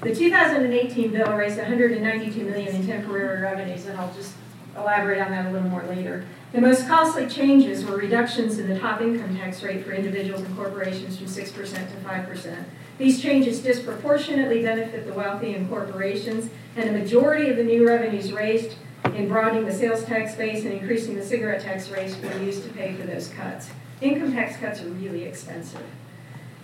[0.00, 4.34] The 2018 bill raised 192 million in temporary revenues, and I'll just
[4.76, 6.26] elaborate on that a little more later.
[6.50, 10.56] The most costly changes were reductions in the top income tax rate for individuals and
[10.56, 12.64] corporations from 6% to 5%.
[12.98, 18.32] These changes disproportionately benefit the wealthy and corporations, and a majority of the new revenues
[18.32, 18.74] raised
[19.16, 22.68] in broadening the sales tax base and increasing the cigarette tax rate were used to
[22.70, 23.70] pay for those cuts.
[24.00, 25.82] Income tax cuts are really expensive.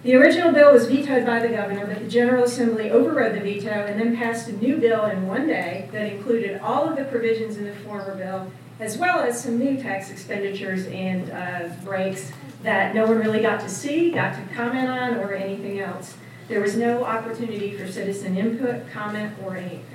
[0.03, 3.71] The original bill was vetoed by the governor, but the General Assembly overrode the veto
[3.71, 7.57] and then passed a new bill in one day that included all of the provisions
[7.57, 12.33] in the former bill, as well as some new tax expenditures and uh, breaks
[12.65, 16.17] that no one really got to see, got to comment on, or anything else.
[16.49, 19.92] There was no opportunity for citizen input, comment, or anything.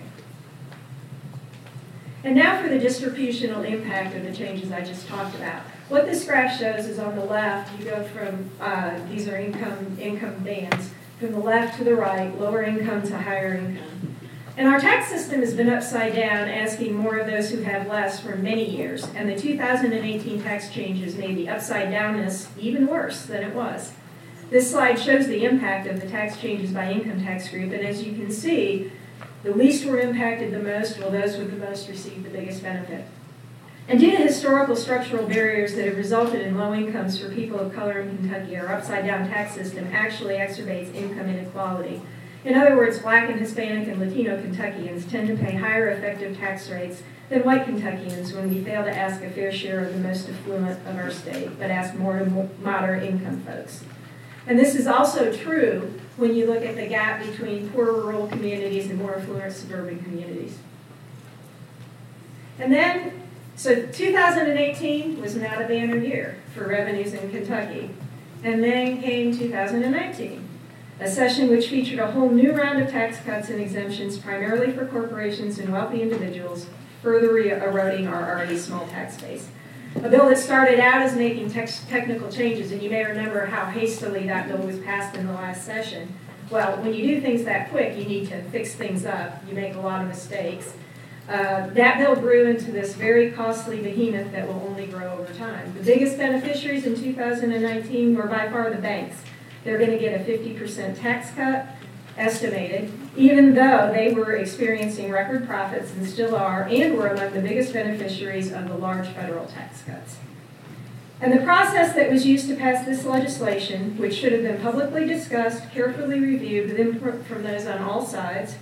[2.28, 5.62] And now for the distributional impact of the changes I just talked about.
[5.88, 9.98] What this graph shows is on the left, you go from, uh, these are income,
[9.98, 10.90] income bands,
[11.22, 14.18] from the left to the right, lower income to higher income.
[14.58, 18.20] And our tax system has been upside down, asking more of those who have less
[18.20, 19.08] for many years.
[19.16, 23.94] And the 2018 tax changes made the upside downness even worse than it was.
[24.50, 28.04] This slide shows the impact of the tax changes by income tax group, and as
[28.04, 28.92] you can see,
[29.43, 33.06] the least were impacted the most, while those with the most received the biggest benefit.
[33.88, 37.73] And due to historical structural barriers that have resulted in low incomes for people of
[37.73, 42.02] color in Kentucky, our upside down tax system actually exacerbates income inequality.
[42.43, 46.70] In other words, black and Hispanic and Latino Kentuckians tend to pay higher effective tax
[46.70, 50.30] rates than white Kentuckians when we fail to ask a fair share of the most
[50.30, 53.84] affluent of our state, but ask more to moderate income folks.
[54.48, 58.89] And this is also true when you look at the gap between poor rural communities
[58.89, 60.58] and more affluent suburban communities.
[62.58, 67.91] And then, so 2018 was not a banner year for revenues in Kentucky.
[68.43, 70.48] And then came 2019,
[71.00, 74.86] a session which featured a whole new round of tax cuts and exemptions, primarily for
[74.86, 76.68] corporations and wealthy individuals,
[77.02, 79.50] further eroding our already small tax base.
[79.96, 84.28] A bill that started out as making technical changes, and you may remember how hastily
[84.28, 86.14] that bill was passed in the last session.
[86.50, 89.42] Well, when you do things that quick, you need to fix things up.
[89.48, 90.74] You make a lot of mistakes.
[91.28, 95.74] Uh, that bill grew into this very costly behemoth that will only grow over time.
[95.74, 99.18] The biggest beneficiaries in 2019 were by far the banks.
[99.66, 101.68] They're going to get a 50% tax cut,
[102.18, 107.41] estimated, even though they were experiencing record profits and still are, and were among the
[107.41, 110.18] biggest beneficiaries of the large federal tax cuts.
[111.20, 115.05] And the process that was used to pass this legislation, which should have been publicly
[115.05, 118.55] discussed, carefully reviewed with input from those on all sides,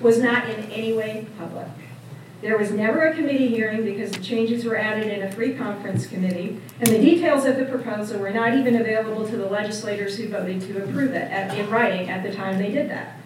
[0.00, 1.68] was not in any way public.
[2.44, 6.06] There was never a committee hearing because the changes were added in a free conference
[6.06, 10.28] committee, and the details of the proposal were not even available to the legislators who
[10.28, 13.18] voted to approve it at, in writing at the time they did that.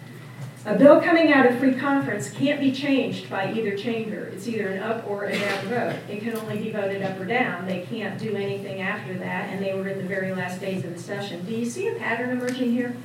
[0.66, 4.27] A bill coming out of free conference can't be changed by either chamber.
[4.27, 5.97] It's either an up or a down vote.
[6.09, 7.66] It can only be voted up or down.
[7.66, 10.95] They can't do anything after that, and they were in the very last days of
[10.95, 11.45] the session.
[11.45, 12.97] Do you see a pattern emerging here?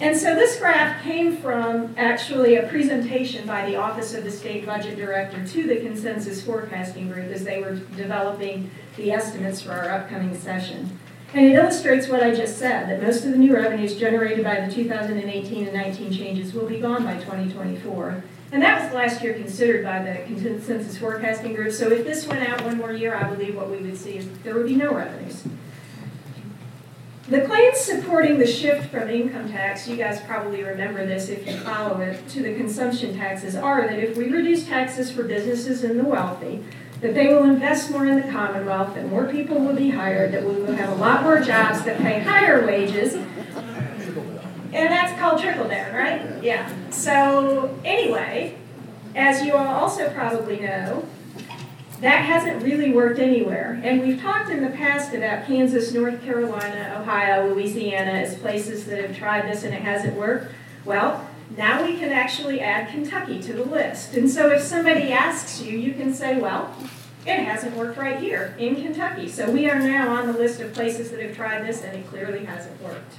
[0.00, 4.64] And so this graph came from actually a presentation by the Office of the State
[4.64, 9.90] Budget Director to the Consensus Forecasting Group as they were developing the estimates for our
[9.90, 10.98] upcoming session.
[11.34, 14.66] And it illustrates what I just said, that most of the new revenues generated by
[14.66, 18.24] the 2018 and 19 changes will be gone by 2024.
[18.52, 21.72] And that was last year considered by the Consensus Forecasting Group.
[21.72, 24.28] So if this went out one more year, I believe what we would see is
[24.44, 25.44] there would be no revenues.
[27.30, 31.56] The claims supporting the shift from income tax, you guys probably remember this if you
[31.58, 36.00] follow it, to the consumption taxes are that if we reduce taxes for businesses and
[36.00, 36.64] the wealthy,
[37.00, 40.42] that they will invest more in the Commonwealth, that more people will be hired, that
[40.42, 43.14] we will have a lot more jobs that pay higher wages.
[43.14, 46.42] And that's called trickle down, right?
[46.42, 46.68] Yeah.
[46.90, 48.56] So, anyway,
[49.14, 51.06] as you all also probably know,
[52.00, 53.80] that hasn't really worked anywhere.
[53.84, 59.02] And we've talked in the past about Kansas, North Carolina, Ohio, Louisiana as places that
[59.04, 60.52] have tried this and it hasn't worked.
[60.84, 64.14] Well, now we can actually add Kentucky to the list.
[64.14, 66.74] And so if somebody asks you, you can say, well,
[67.26, 69.28] it hasn't worked right here in Kentucky.
[69.28, 72.06] So we are now on the list of places that have tried this and it
[72.06, 73.14] clearly hasn't worked.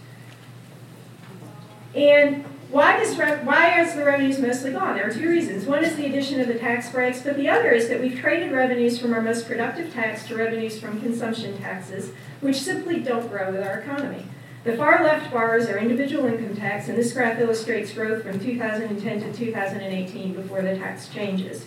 [1.93, 4.95] And why, does why is the revenues mostly gone?
[4.95, 5.65] There are two reasons.
[5.65, 8.53] One is the addition of the tax breaks, but the other is that we've traded
[8.53, 13.51] revenues from our most productive tax to revenues from consumption taxes, which simply don't grow
[13.51, 14.25] with our economy.
[14.63, 19.21] The far left bars are individual income tax, and this graph illustrates growth from 2010
[19.21, 21.65] to 2018 before the tax changes.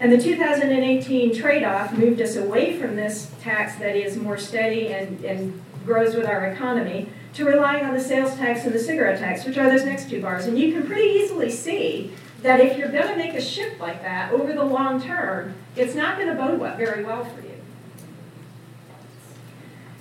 [0.00, 5.24] And the 2018 trade-off moved us away from this tax that is more steady and,
[5.24, 9.44] and grows with our economy to relying on the sales tax and the cigarette tax,
[9.44, 10.46] which are those next two bars.
[10.46, 12.12] And you can pretty easily see
[12.42, 15.94] that if you're going to make a shift like that over the long term, it's
[15.94, 17.54] not going to bode very well for you.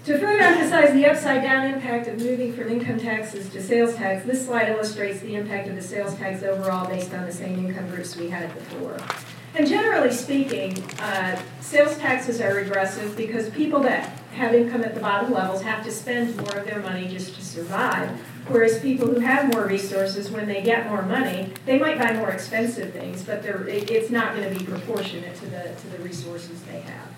[0.05, 4.25] To further emphasize the upside down impact of moving from income taxes to sales tax,
[4.25, 7.89] this slide illustrates the impact of the sales tax overall based on the same income
[7.89, 8.97] groups we had before.
[9.55, 14.99] And generally speaking, uh, sales taxes are regressive because people that have income at the
[14.99, 18.09] bottom levels have to spend more of their money just to survive.
[18.47, 22.31] Whereas people who have more resources, when they get more money, they might buy more
[22.31, 26.61] expensive things, but it, it's not going to be proportionate to the, to the resources
[26.63, 27.09] they have.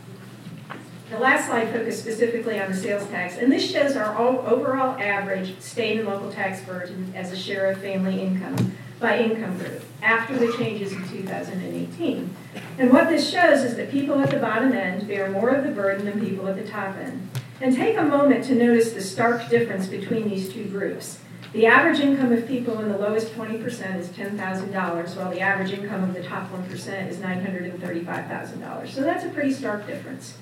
[1.09, 5.59] The last slide focused specifically on the sales tax, and this shows our overall average
[5.61, 10.37] state and local tax burden as a share of family income by income group after
[10.37, 12.35] the changes in 2018.
[12.77, 15.71] And what this shows is that people at the bottom end bear more of the
[15.71, 17.29] burden than people at the top end.
[17.61, 21.19] And take a moment to notice the stark difference between these two groups.
[21.53, 26.03] The average income of people in the lowest 20% is $10,000, while the average income
[26.03, 28.89] of the top 1% is $935,000.
[28.89, 30.37] So that's a pretty stark difference.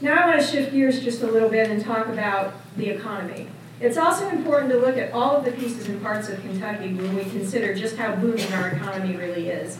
[0.00, 3.46] Now I want to shift gears just a little bit and talk about the economy.
[3.82, 7.16] It's also important to look at all of the pieces and parts of Kentucky when
[7.16, 9.76] we consider just how booming our economy really is.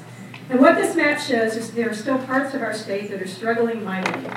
[0.51, 3.29] And what this map shows is there are still parts of our state that are
[3.29, 4.29] struggling mightily.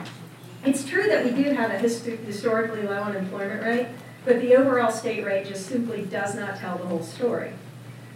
[0.64, 3.88] It's true that we do have a historically low unemployment rate,
[4.24, 7.54] but the overall state rate just simply does not tell the whole story.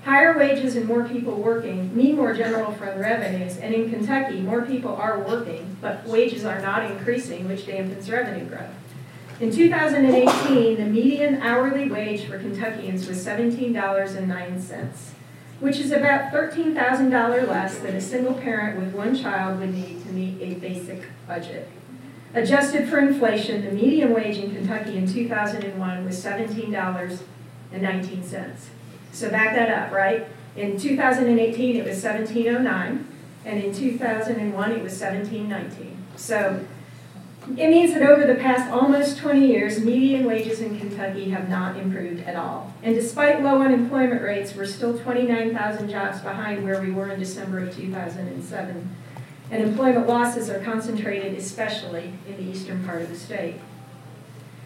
[0.06, 4.62] Higher wages and more people working mean more general fund revenues, and in Kentucky, more
[4.62, 8.70] people are working, but wages are not increasing, which dampens revenue growth.
[9.40, 14.92] In 2018, the median hourly wage for Kentuckians was $17.09,
[15.62, 20.12] which is about $13,000 less than a single parent with one child would need to
[20.12, 21.70] meet a basic budget.
[22.34, 28.56] Adjusted for inflation, the median wage in Kentucky in 2001 was $17.19.
[29.14, 30.28] So back that up, right?
[30.58, 33.08] In 2018, it was 1709,
[33.46, 35.98] and in 2001, it was 1719.
[36.18, 36.66] So
[37.58, 41.78] it means that over the past almost 20 years, median wages in Kentucky have not
[41.78, 42.74] improved at all.
[42.84, 47.60] And despite low unemployment rates, we're still 29,000 jobs behind where we were in December
[47.60, 48.96] of 2007.
[49.52, 53.56] And employment losses are concentrated especially in the eastern part of the state.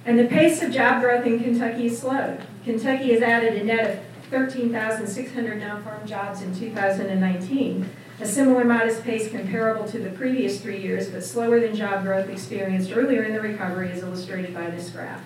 [0.06, 2.42] And the pace of job growth in Kentucky is slowed.
[2.66, 7.90] Kentucky has added a net of 13,600 non-farm jobs in 2019,
[8.20, 12.30] a similar modest pace comparable to the previous three years, but slower than job growth
[12.30, 15.22] experienced earlier in the recovery as illustrated by this graph.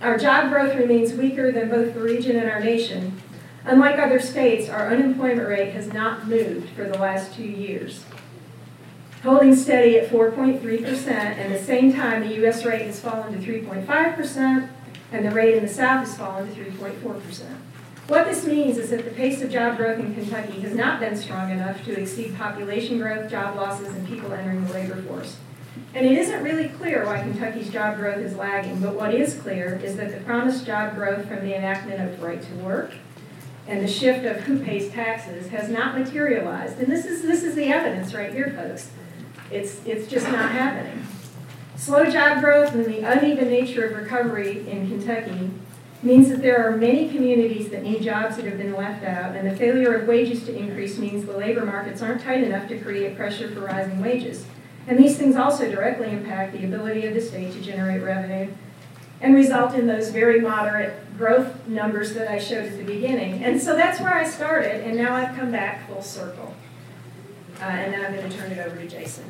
[0.00, 3.20] Our job growth remains weaker than both the region and our nation.
[3.64, 8.04] Unlike other states, our unemployment rate has not moved for the last two years
[9.24, 12.64] holding steady at 4.3%, and at the same time, the U.S.
[12.64, 14.68] rate has fallen to 3.5%,
[15.12, 17.42] and the rate in the South has fallen to 3.4%.
[18.06, 21.16] What this means is that the pace of job growth in Kentucky has not been
[21.16, 25.38] strong enough to exceed population growth, job losses, and people entering the labor force.
[25.94, 29.80] And it isn't really clear why Kentucky's job growth is lagging, but what is clear
[29.82, 32.92] is that the promised job growth from the enactment of right to work
[33.66, 36.78] and the shift of who pays taxes has not materialized.
[36.78, 38.90] And this is, this is the evidence right here, folks.
[39.50, 41.06] It's, it's just not happening.
[41.76, 45.50] Slow job growth and the uneven nature of recovery in Kentucky
[46.04, 49.50] means that there are many communities that need jobs that have been left out, and
[49.50, 53.16] the failure of wages to increase means the labor markets aren't tight enough to create
[53.16, 54.44] pressure for rising wages.
[54.86, 58.52] And these things also directly impact the ability of the state to generate revenue
[59.22, 63.42] and result in those very moderate growth numbers that I showed at the beginning.
[63.42, 66.54] And so that's where I started, and now I've come back full circle.
[67.60, 69.24] Uh, and now I'm going to turn it over to Jason.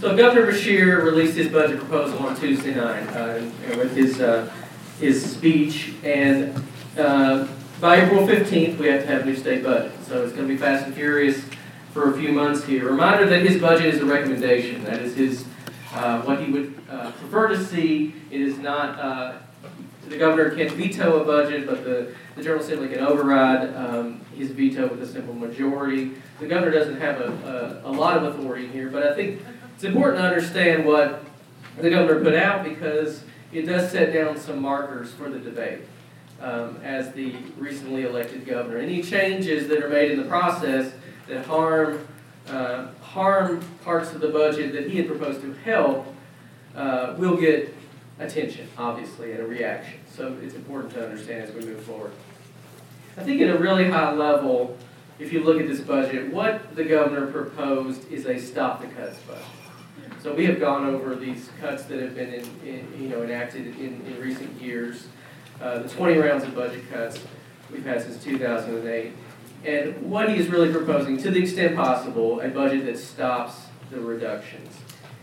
[0.00, 3.40] So Governor Beshear released his budget proposal on Tuesday night uh,
[3.76, 4.50] with his uh,
[4.98, 6.62] his speech, and
[6.98, 7.46] uh,
[7.80, 9.92] by April 15th we have to have a new state budget.
[10.04, 11.44] So it's going to be fast and furious
[11.92, 12.88] for a few months here.
[12.88, 14.84] Reminder that his budget is a recommendation.
[14.84, 15.44] That is his
[15.92, 18.14] uh, what he would uh, prefer to see.
[18.30, 19.38] It is not uh,
[20.08, 24.50] the governor can't veto a budget, but the, the General Assembly can override um, his
[24.50, 26.12] veto with a simple majority.
[26.38, 29.42] The governor doesn't have a, a, a lot of authority here, but I think
[29.74, 31.24] it's important to understand what
[31.78, 33.22] the governor put out because
[33.52, 35.80] it does set down some markers for the debate
[36.40, 38.78] um, as the recently elected governor.
[38.78, 40.92] Any changes that are made in the process
[41.28, 42.06] that harm
[42.48, 46.06] uh, harm parts of the budget that he had proposed to help
[46.76, 47.74] uh, will get
[48.20, 49.98] attention, obviously, and a reaction.
[50.14, 52.12] So it's important to understand as we move forward.
[53.16, 54.76] I think at a really high level,
[55.18, 59.18] if you look at this budget, what the governor proposed is a stop the cuts
[59.20, 59.44] budget.
[60.26, 63.78] So we have gone over these cuts that have been in, in you know, enacted
[63.78, 65.06] in, in recent years.
[65.60, 67.20] Uh, the 20 rounds of budget cuts
[67.70, 69.12] we've had since 2008.
[69.64, 73.54] And what he is really proposing, to the extent possible, a budget that stops
[73.92, 74.74] the reductions.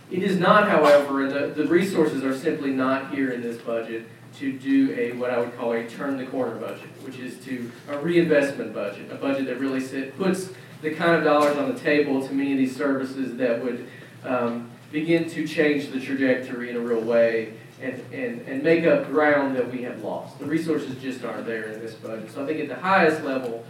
[0.10, 4.54] It is not, however, the, the resources are simply not here in this budget to
[4.54, 8.00] do a what I would call a turn the corner budget, which is to a
[8.00, 10.52] reinvestment budget, a budget that really sit, puts
[10.82, 13.86] the kind of dollars on the table to many of these services that would
[14.24, 19.10] um, begin to change the trajectory in a real way and, and, and make up
[19.10, 20.38] ground that we have lost.
[20.38, 22.32] The resources just aren't there in this budget.
[22.32, 23.66] So I think at the highest level,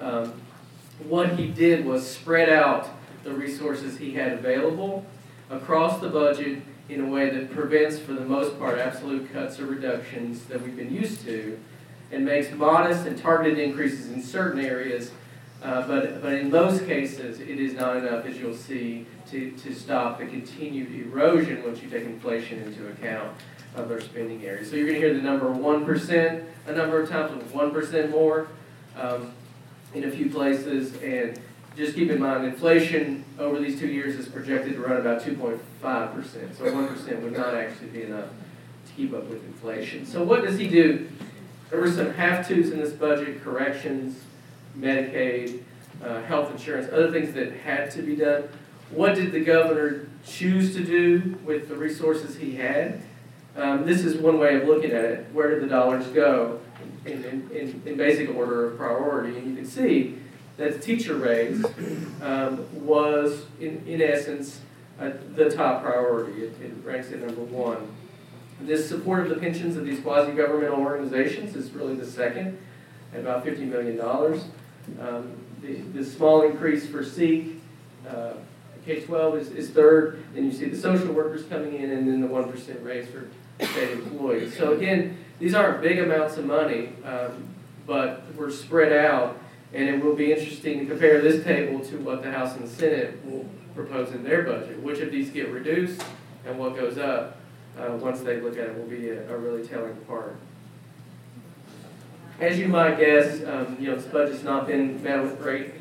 [0.00, 0.34] um,
[1.08, 2.90] what he did was spread out
[3.24, 5.04] the resources he had available
[5.48, 9.64] across the budget in a way that prevents, for the most part, absolute cuts or
[9.64, 11.58] reductions that we've been used to,
[12.12, 15.10] and makes modest and targeted increases in certain areas.
[15.62, 19.74] Uh, but, but in those cases, it is not enough, as you'll see, to, to
[19.74, 23.36] stop the continued erosion once you take inflation into account
[23.74, 24.70] of their spending areas.
[24.70, 28.48] So you're going to hear the number 1% a number of times with 1% more
[28.96, 29.32] um,
[29.94, 30.94] in a few places.
[31.02, 31.40] And
[31.76, 35.58] just keep in mind, inflation over these two years is projected to run about 2.5%.
[36.56, 38.28] So 1% would not actually be enough
[38.86, 40.06] to keep up with inflation.
[40.06, 41.08] So what does he do?
[41.70, 44.20] There were some have-tos in this budget, corrections,
[44.78, 45.62] Medicaid,
[46.02, 48.48] uh, health insurance, other things that had to be done.
[48.90, 53.02] What did the governor choose to do with the resources he had?
[53.56, 55.26] Um, this is one way of looking at it.
[55.32, 56.60] Where did the dollars go
[57.04, 59.38] in, in, in basic order of priority?
[59.38, 60.18] And you can see
[60.56, 61.64] that the teacher raise
[62.22, 64.60] um, was, in, in essence,
[65.00, 66.42] uh, the top priority.
[66.42, 67.88] It, it, ranks at number one.
[68.60, 72.58] This support of the pensions of these quasi-governmental organizations is really the second,
[73.12, 73.98] at about $50 million.
[75.00, 75.32] Um,
[75.62, 77.60] the, the small increase for SEEK,
[78.08, 78.34] uh,
[78.84, 82.28] K-12 is, is third, then you see the social workers coming in, and then the
[82.28, 83.28] 1% raise for
[83.60, 84.56] state employees.
[84.56, 87.48] So again, these aren't big amounts of money, um,
[87.86, 89.38] but we're spread out,
[89.74, 92.68] and it will be interesting to compare this table to what the House and the
[92.68, 94.80] Senate will propose in their budget.
[94.80, 96.02] Which of these get reduced
[96.46, 97.38] and what goes up,
[97.78, 100.36] uh, once they look at it, will be a, a really telling part.
[102.38, 105.72] As you might guess, um, you know, this budget's not been met with great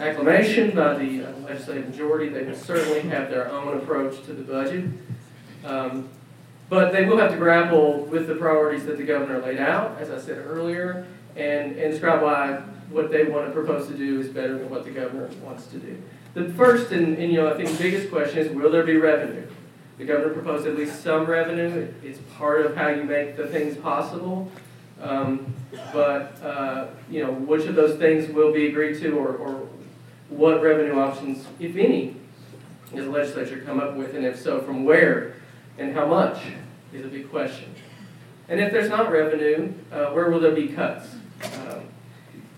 [0.00, 2.28] acclamation by the legislative majority.
[2.28, 4.86] They will certainly have their own approach to the budget.
[5.64, 6.08] Um,
[6.68, 10.10] but they will have to grapple with the priorities that the governor laid out, as
[10.10, 12.56] I said earlier, and, and describe why
[12.90, 15.78] what they want to propose to do is better than what the governor wants to
[15.78, 16.02] do.
[16.34, 18.96] The first and, and you know I think the biggest question is will there be
[18.96, 19.46] revenue?
[19.98, 21.92] The governor proposed at least some revenue.
[22.02, 24.50] It's part of how you make the things possible.
[25.04, 25.54] Um,
[25.92, 29.68] but uh, you know which of those things will be agreed to, or, or
[30.30, 32.16] what revenue options, if any,
[32.94, 35.34] does the legislature come up with, and if so, from where
[35.78, 36.38] and how much
[36.92, 37.74] is a big question.
[38.48, 41.08] And if there's not revenue, uh, where will there be cuts?
[41.42, 41.82] Um,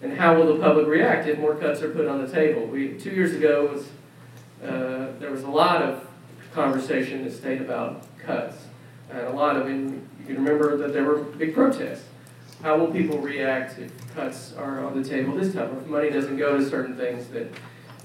[0.03, 2.67] and how will the public react if more cuts are put on the table?
[2.67, 3.89] We, two years ago, was,
[4.63, 6.07] uh, there was a lot of
[6.53, 8.57] conversation in the state about cuts.
[9.11, 12.05] And a lot of, and you can remember that there were big protests.
[12.63, 16.11] How will people react if cuts are on the table this time, or if money
[16.11, 17.49] doesn't go to certain things that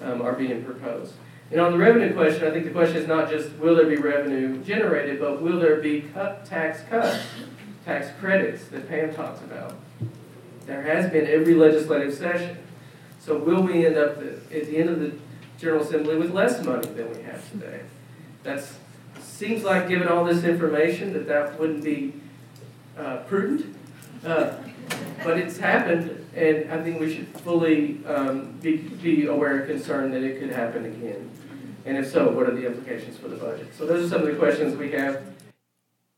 [0.01, 1.13] um, are being proposed?
[1.51, 3.97] And on the revenue question, I think the question is not just will there be
[3.97, 7.19] revenue generated, but will there be cut, tax cuts,
[7.85, 9.75] tax credits that Pam talks about.
[10.65, 12.57] There has been every legislative session.
[13.19, 15.13] So will we end up at the end of the
[15.59, 17.81] General Assembly with less money than we have today?
[18.43, 18.63] That
[19.19, 22.13] seems like, given all this information, that that wouldn't be
[22.97, 23.75] uh, prudent.
[24.25, 24.53] Uh,
[25.23, 30.13] but it's happened, and I think we should fully um, be, be aware and concerned
[30.13, 31.29] that it could happen again.
[31.85, 33.73] And if so, what are the implications for the budget?
[33.75, 35.23] So those are some of the questions we have.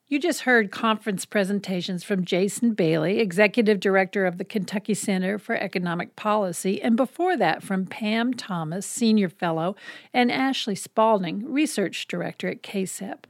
[0.07, 5.55] You just heard conference presentations from Jason Bailey, Executive Director of the Kentucky Center for
[5.55, 9.75] Economic Policy, and before that from Pam Thomas, Senior Fellow,
[10.13, 13.23] and Ashley Spalding, Research Director at KCEP.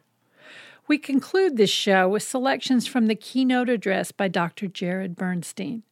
[0.86, 4.68] We conclude this show with selections from the keynote address by Dr.
[4.68, 5.84] Jared Bernstein.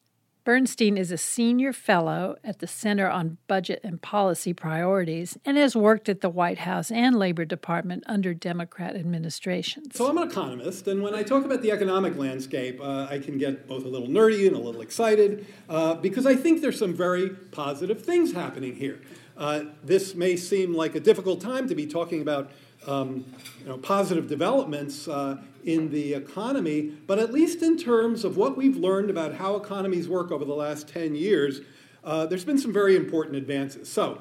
[0.44, 5.78] Bernstein is a senior fellow at the Center on Budget and Policy Priorities and has
[5.78, 9.96] worked at the White House and Labor Department under Democrat administrations.
[9.96, 13.38] So I'm an economist, and when I talk about the economic landscape, uh, I can
[13.38, 16.94] get both a little nerdy and a little excited uh, because I think there's some
[16.94, 19.00] very positive things happening here.
[19.38, 22.52] Uh, this may seem like a difficult time to be talking about
[22.88, 23.25] um,
[23.59, 28.57] you know, positive developments uh, in the economy, but at least in terms of what
[28.57, 31.61] we've learned about how economies work over the last 10 years,
[32.03, 33.88] uh, there's been some very important advances.
[33.88, 34.19] So,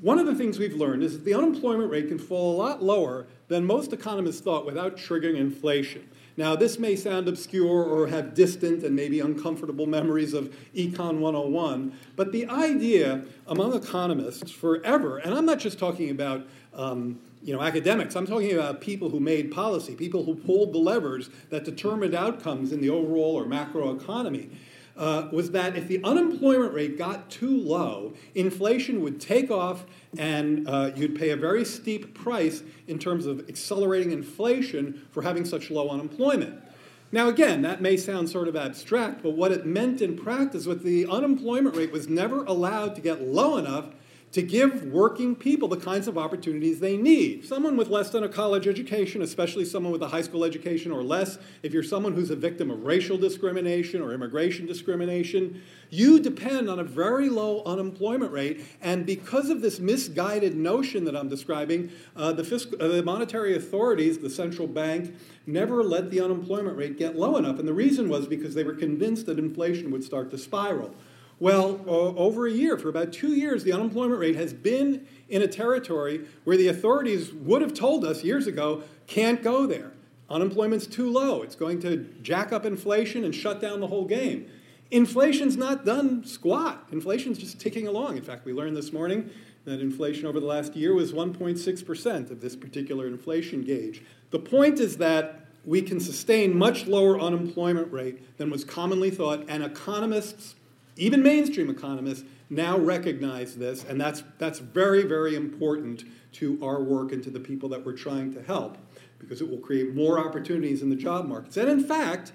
[0.00, 2.82] one of the things we've learned is that the unemployment rate can fall a lot
[2.82, 6.06] lower than most economists thought without triggering inflation.
[6.36, 11.96] Now, this may sound obscure or have distant and maybe uncomfortable memories of Econ 101,
[12.16, 16.44] but the idea among economists forever, and I'm not just talking about
[16.74, 18.16] um, you know, academics.
[18.16, 22.72] I'm talking about people who made policy, people who pulled the levers that determined outcomes
[22.72, 24.50] in the overall or macro economy.
[24.96, 29.84] Uh, was that if the unemployment rate got too low, inflation would take off
[30.16, 35.44] and uh, you'd pay a very steep price in terms of accelerating inflation for having
[35.44, 36.62] such low unemployment.
[37.10, 40.82] Now, again, that may sound sort of abstract, but what it meant in practice was
[40.82, 43.86] the unemployment rate was never allowed to get low enough
[44.34, 47.44] to give working people the kinds of opportunities they need.
[47.44, 51.04] Someone with less than a college education, especially someone with a high school education or
[51.04, 56.68] less, if you're someone who's a victim of racial discrimination or immigration discrimination, you depend
[56.68, 58.64] on a very low unemployment rate.
[58.82, 63.54] And because of this misguided notion that I'm describing, uh, the, fiscal, uh, the monetary
[63.54, 65.14] authorities, the central bank,
[65.46, 67.60] never let the unemployment rate get low enough.
[67.60, 70.92] And the reason was because they were convinced that inflation would start to spiral.
[71.40, 75.48] Well, over a year, for about two years, the unemployment rate has been in a
[75.48, 79.92] territory where the authorities would have told us years ago can't go there.
[80.30, 81.42] Unemployment's too low.
[81.42, 84.48] It's going to jack up inflation and shut down the whole game.
[84.90, 86.88] Inflation's not done squat.
[86.92, 88.16] Inflation's just ticking along.
[88.16, 89.28] In fact, we learned this morning
[89.64, 94.02] that inflation over the last year was 1.6% of this particular inflation gauge.
[94.30, 99.44] The point is that we can sustain much lower unemployment rate than was commonly thought,
[99.48, 100.54] and economists
[100.96, 107.12] even mainstream economists now recognize this, and that's, that's very, very important to our work
[107.12, 108.78] and to the people that we're trying to help
[109.18, 111.56] because it will create more opportunities in the job markets.
[111.56, 112.32] And in fact,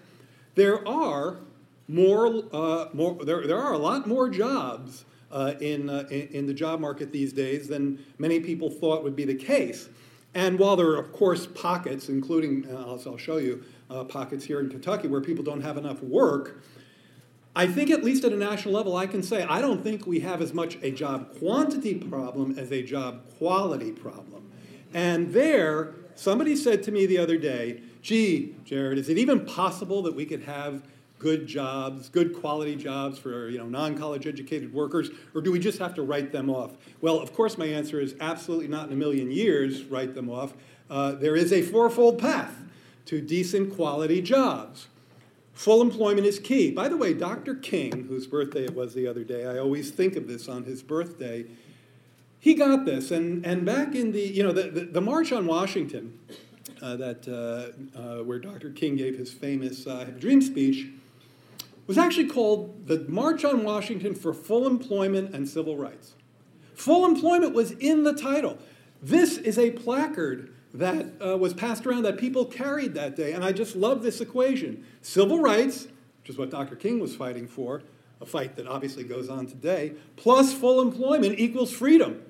[0.56, 1.38] there are
[1.88, 6.48] more, uh, more there, there are a lot more jobs uh, in, uh, in, in,
[6.48, 9.90] the job market these days than many people thought would be the case.
[10.34, 14.60] And while there are, of course, pockets, including, uh, I'll show you, uh, pockets here
[14.60, 16.62] in Kentucky where people don't have enough work,
[17.60, 20.22] I think, at least at a national level, I can say I don't think we
[20.22, 24.50] have as much a job quantity problem as a job quality problem.
[24.94, 30.02] And there, somebody said to me the other day, gee, Jared, is it even possible
[30.04, 30.84] that we could have
[31.18, 35.80] good jobs, good quality jobs for you know, non-college educated workers, or do we just
[35.80, 36.78] have to write them off?
[37.02, 40.54] Well, of course, my answer is absolutely not in a million years write them off.
[40.90, 42.56] Uh, there is a fourfold path
[43.08, 44.88] to decent quality jobs.
[45.60, 46.72] Full employment is key.
[46.72, 47.54] By the way, Dr.
[47.54, 50.82] King, whose birthday it was the other day, I always think of this on his
[50.82, 51.48] birthday,
[52.40, 53.12] he got this.
[53.12, 56.18] And, and back in the, you know, the, the, the March on Washington,
[56.82, 58.70] uh, that, uh, uh, where Dr.
[58.70, 60.88] King gave his famous uh, Dream speech,
[61.88, 66.14] was actually called the March on Washington for Full Employment and Civil Rights.
[66.74, 68.60] Full employment was in the title.
[69.04, 73.34] This is a placard that uh, was passed around that people carried that day.
[73.34, 75.88] And I just love this equation civil rights,
[76.22, 76.76] which is what Dr.
[76.76, 77.82] King was fighting for,
[78.22, 82.22] a fight that obviously goes on today, plus full employment equals freedom.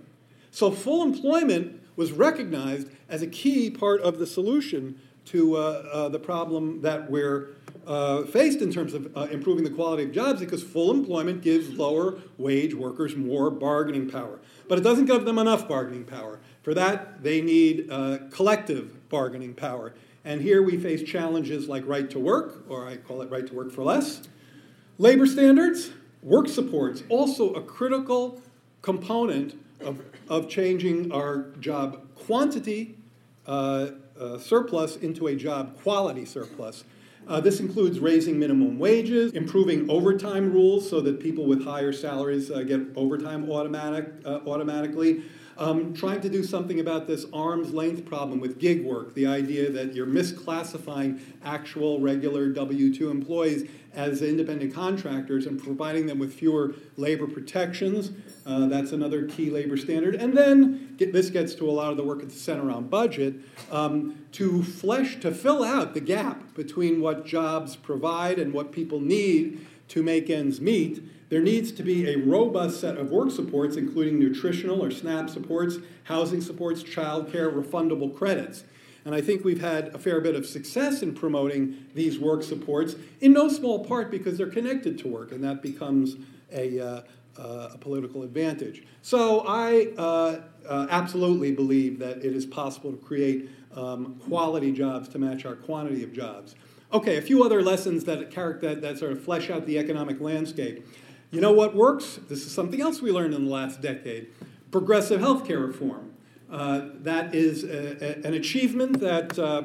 [0.51, 6.09] So full employment was recognized as a key part of the solution to uh, uh,
[6.09, 7.49] the problem that we're
[7.85, 11.69] uh, faced in terms of uh, improving the quality of jobs because full employment gives
[11.69, 14.39] lower wage workers more bargaining power.
[14.67, 16.39] But it doesn't give them enough bargaining power.
[16.61, 19.93] For that, they need uh, collective bargaining power.
[20.25, 23.53] And here we face challenges like right to work, or I call it right to
[23.53, 24.27] work for less,
[24.97, 25.91] labor standards,
[26.21, 28.41] work supports, also a critical
[28.81, 32.97] component of, of changing our job quantity
[33.47, 36.83] uh, uh, surplus into a job quality surplus.
[37.27, 42.49] Uh, this includes raising minimum wages, improving overtime rules so that people with higher salaries
[42.49, 45.21] uh, get overtime automatic, uh, automatically,
[45.59, 49.69] um, trying to do something about this arm's length problem with gig work, the idea
[49.69, 56.33] that you're misclassifying actual regular W 2 employees as independent contractors and providing them with
[56.33, 58.11] fewer labor protections.
[58.45, 60.15] Uh, that's another key labor standard.
[60.15, 62.87] And then get, this gets to a lot of the work at the Center on
[62.87, 63.35] Budget
[63.69, 69.01] um, to flesh, to fill out the gap between what jobs provide and what people
[69.01, 73.77] need to make ends meet there needs to be a robust set of work supports,
[73.77, 78.63] including nutritional or SNAP supports, housing supports, childcare, refundable credits.
[79.05, 82.95] And I think we've had a fair bit of success in promoting these work supports,
[83.21, 86.17] in no small part because they're connected to work, and that becomes
[86.51, 87.01] a, uh,
[87.37, 88.83] uh, a political advantage.
[89.01, 95.07] So I uh, uh absolutely believe that it is possible to create um, quality jobs
[95.09, 96.55] to match our quantity of jobs.
[96.91, 100.85] Okay, a few other lessons that, that, that sort of flesh out the economic landscape.
[101.31, 102.19] You know what works?
[102.27, 104.29] This is something else we learned in the last decade
[104.71, 106.13] progressive health care reform.
[106.51, 109.63] Uh, that is a, a, an achievement that uh,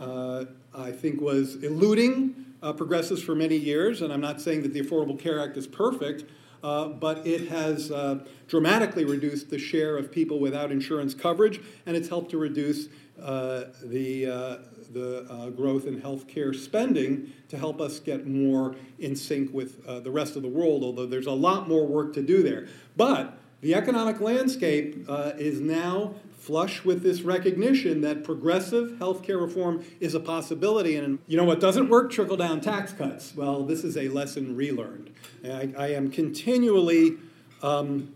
[0.00, 0.44] uh,
[0.74, 4.80] I think was eluding uh, progressives for many years, and I'm not saying that the
[4.80, 6.24] Affordable Care Act is perfect.
[6.62, 11.96] Uh, but it has uh, dramatically reduced the share of people without insurance coverage, and
[11.96, 12.86] it's helped to reduce
[13.16, 14.60] the
[14.92, 20.00] the uh, growth in healthcare spending to help us get more in sync with uh,
[20.00, 22.68] the rest of the world, although there's a lot more work to do there.
[22.96, 29.84] But the economic landscape uh, is now flush with this recognition that progressive healthcare reform
[30.00, 30.96] is a possibility.
[30.96, 32.10] And you know what doesn't work?
[32.10, 33.32] Trickle down tax cuts.
[33.36, 35.10] Well, this is a lesson relearned.
[35.44, 37.18] I, I am continually
[37.62, 38.12] um,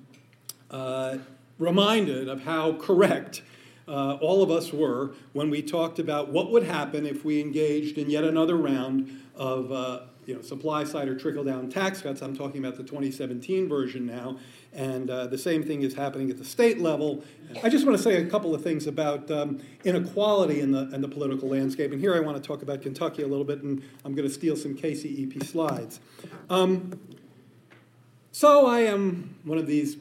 [0.73, 1.19] uh,
[1.61, 3.43] reminded of how correct
[3.89, 7.99] uh, all of us were when we talked about what would happen if we engaged
[7.99, 12.21] in yet another round of uh, you know, supply side or trickle down tax cuts.
[12.21, 14.39] I'm talking about the 2017 version now.
[14.73, 17.25] And uh, the same thing is happening at the state level.
[17.63, 21.01] I just want to say a couple of things about um, inequality in the, in
[21.01, 21.93] the political landscape.
[21.93, 24.35] And here I want to talk about Kentucky a little bit, and I'm going to
[24.35, 26.01] steal some KCEP slides.
[26.51, 26.99] Um,
[28.33, 29.97] so I am one of these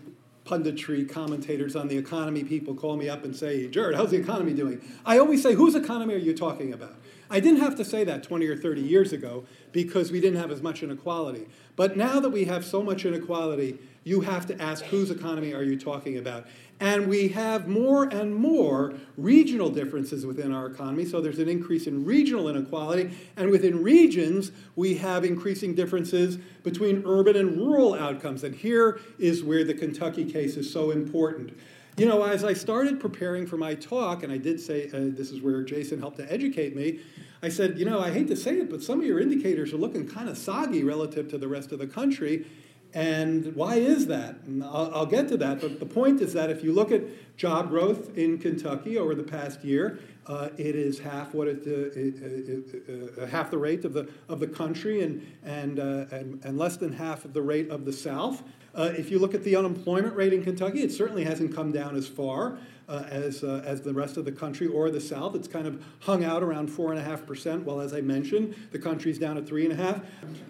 [0.45, 4.53] punditry commentators on the economy people call me up and say, Jared, how's the economy
[4.53, 4.79] doing?
[5.05, 6.95] I always say, whose economy are you talking about?
[7.29, 10.51] I didn't have to say that 20 or 30 years ago because we didn't have
[10.51, 11.47] as much inequality.
[11.75, 15.63] But now that we have so much inequality, you have to ask whose economy are
[15.63, 16.45] you talking about?
[16.79, 21.05] And we have more and more regional differences within our economy.
[21.05, 23.11] So there's an increase in regional inequality.
[23.37, 28.43] And within regions, we have increasing differences between urban and rural outcomes.
[28.43, 31.57] And here is where the Kentucky case is so important.
[31.97, 35.31] You know, as I started preparing for my talk, and I did say uh, this
[35.31, 36.99] is where Jason helped to educate me,
[37.41, 39.77] I said, you know, I hate to say it, but some of your indicators are
[39.77, 42.45] looking kind of soggy relative to the rest of the country.
[42.95, 44.37] And why is that?
[44.45, 45.59] And I'll, I'll, get to that.
[45.59, 47.03] But the point is that if you look at
[47.35, 53.21] job growth in Kentucky over the past year, Uh, it is half what it, uh,
[53.21, 56.91] uh, half the rate of the of the country, and and, and and less than
[56.93, 58.41] half of the rate of the South.
[58.75, 62.07] if you look at the unemployment rate in Kentucky, it certainly hasn't come down as
[62.07, 62.57] far
[62.87, 65.35] uh, as, uh, as the rest of the country or the South.
[65.35, 69.45] It's kind of hung out around 4.5%, while as I mentioned, the country's down at
[69.45, 70.03] 3.5.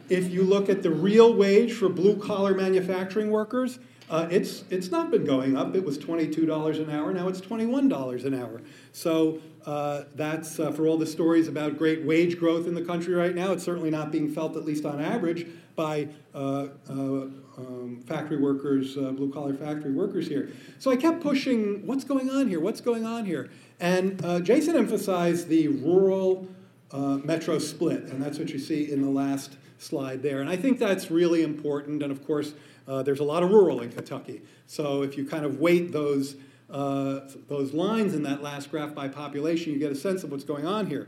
[0.09, 3.79] If you look at the real wage for blue collar manufacturing workers,
[4.09, 5.75] uh, it's, it's not been going up.
[5.75, 8.61] It was $22 an hour, now it's $21 an hour.
[8.91, 13.13] So uh, that's uh, for all the stories about great wage growth in the country
[13.15, 13.51] right now.
[13.51, 17.25] It's certainly not being felt, at least on average, by uh, uh,
[17.57, 20.51] um, factory workers, uh, blue collar factory workers here.
[20.79, 22.59] So I kept pushing, what's going on here?
[22.59, 23.49] What's going on here?
[23.79, 26.47] And uh, Jason emphasized the rural
[26.91, 30.41] uh, metro split, and that's what you see in the last slide there.
[30.41, 32.03] And I think that's really important.
[32.03, 32.53] And of course,
[32.87, 34.41] uh, there's a lot of rural in Kentucky.
[34.67, 36.35] So if you kind of weight those,
[36.69, 40.43] uh, those lines in that last graph by population, you get a sense of what's
[40.43, 41.07] going on here.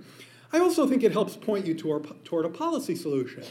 [0.51, 3.43] I also think it helps point you toward, toward a policy solution.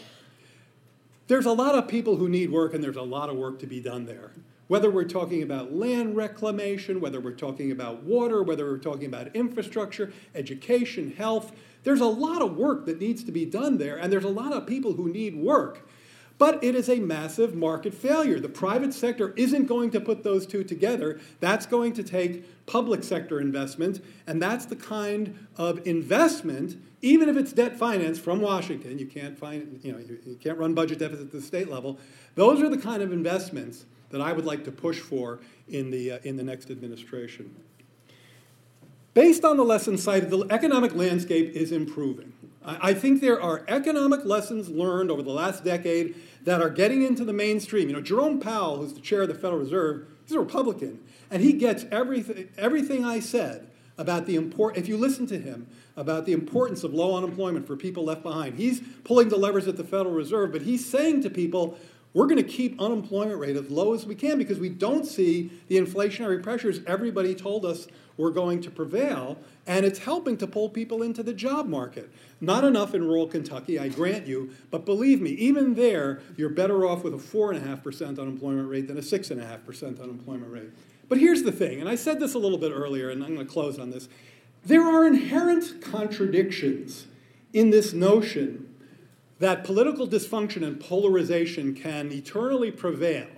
[1.28, 3.66] There's a lot of people who need work, and there's a lot of work to
[3.66, 4.30] be done there.
[4.68, 9.34] Whether we're talking about land reclamation, whether we're talking about water, whether we're talking about
[9.34, 11.52] infrastructure, education, health,
[11.82, 14.52] there's a lot of work that needs to be done there, and there's a lot
[14.52, 15.88] of people who need work.
[16.38, 18.38] But it is a massive market failure.
[18.38, 21.18] The private sector isn't going to put those two together.
[21.40, 27.36] That's going to take public sector investment, and that's the kind of investment, even if
[27.36, 31.26] it's debt financed from Washington, you can't find, you know, you can't run budget deficit
[31.26, 31.98] at the state level.
[32.34, 36.12] Those are the kind of investments that I would like to push for in the,
[36.12, 37.54] uh, in the next administration.
[39.14, 42.32] Based on the lessons cited, the economic landscape is improving.
[42.64, 47.24] I think there are economic lessons learned over the last decade that are getting into
[47.24, 47.88] the mainstream.
[47.88, 51.42] You know, Jerome Powell, who's the chair of the Federal Reserve, he's a Republican, and
[51.42, 53.68] he gets everything, everything I said
[53.98, 54.76] about the import.
[54.76, 55.66] If you listen to him
[55.96, 59.76] about the importance of low unemployment for people left behind, he's pulling the levers at
[59.76, 61.78] the Federal Reserve, but he's saying to people,
[62.16, 65.50] we're going to keep unemployment rate as low as we can because we don't see
[65.68, 69.36] the inflationary pressures everybody told us were going to prevail,
[69.66, 72.10] and it's helping to pull people into the job market.
[72.40, 76.86] Not enough in rural Kentucky, I grant you, but believe me, even there, you're better
[76.86, 80.70] off with a 4.5% unemployment rate than a 6.5% unemployment rate.
[81.08, 83.46] But here's the thing, and I said this a little bit earlier, and I'm going
[83.46, 84.08] to close on this.
[84.64, 87.06] There are inherent contradictions
[87.52, 88.74] in this notion
[89.38, 93.28] that political dysfunction and polarization can eternally prevail.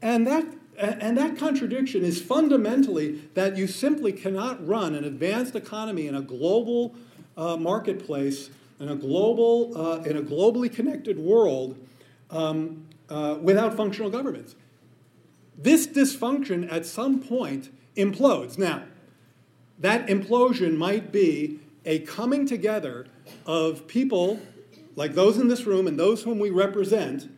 [0.00, 0.46] And that
[0.76, 6.20] and that contradiction is fundamentally that you simply cannot run an advanced economy in a
[6.20, 6.94] global
[7.36, 8.50] uh, marketplace,
[8.80, 11.76] in a, global, uh, in a globally connected world,
[12.30, 14.56] um, uh, without functional governments.
[15.56, 18.58] This dysfunction at some point implodes.
[18.58, 18.84] Now,
[19.78, 23.06] that implosion might be a coming together
[23.46, 24.40] of people
[24.96, 27.30] like those in this room and those whom we represent.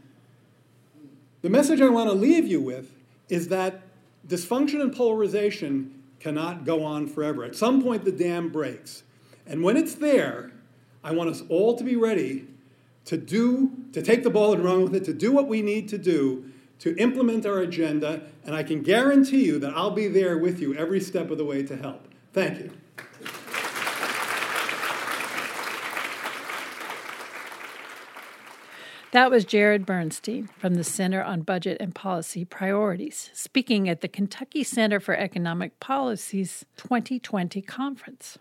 [1.43, 2.93] The message I want to leave you with
[3.29, 3.83] is that
[4.27, 7.45] dysfunction and polarization cannot go on forever.
[7.45, 9.03] At some point, the dam breaks.
[9.47, 10.53] And when it's there,
[11.05, 12.47] I want us all to be ready
[13.05, 15.89] to do, to take the ball and run with it, to do what we need
[15.91, 16.51] to do
[16.81, 18.23] to implement our agenda.
[18.45, 21.45] And I can guarantee you that I'll be there with you every step of the
[21.45, 22.09] way to help.
[22.33, 22.71] Thank you.
[29.13, 34.09] That was Jared Bernstein from the Center on Budget and Policy Priorities, speaking at the
[34.09, 38.37] Kentucky Center for Economic Policy's 2020 conference.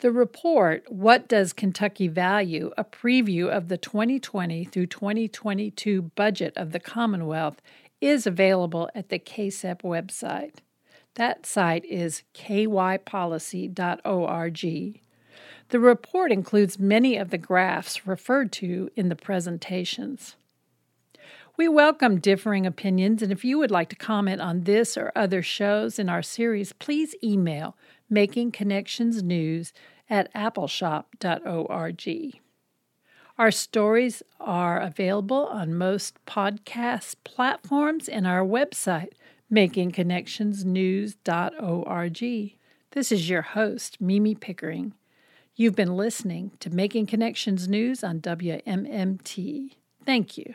[0.00, 2.70] The report, What Does Kentucky Value?
[2.76, 7.62] a preview of the 2020 through 2022 budget of the Commonwealth,
[7.98, 10.56] is available at the KCEP website.
[11.14, 15.00] That site is kypolicy.org.
[15.68, 20.36] The report includes many of the graphs referred to in the presentations.
[21.56, 25.40] We welcome differing opinions, and if you would like to comment on this or other
[25.40, 27.78] shows in our series, please email
[28.10, 29.72] makingconnectionsnews
[30.08, 32.40] at appalshop.org.
[33.38, 39.12] Our stories are available on most podcast platforms and our website,
[39.52, 42.52] makingconnectionsnews.org.
[42.92, 44.94] This is your host, Mimi Pickering.
[45.54, 49.72] You've been listening to Making Connections News on WMMT.
[50.04, 50.54] Thank you.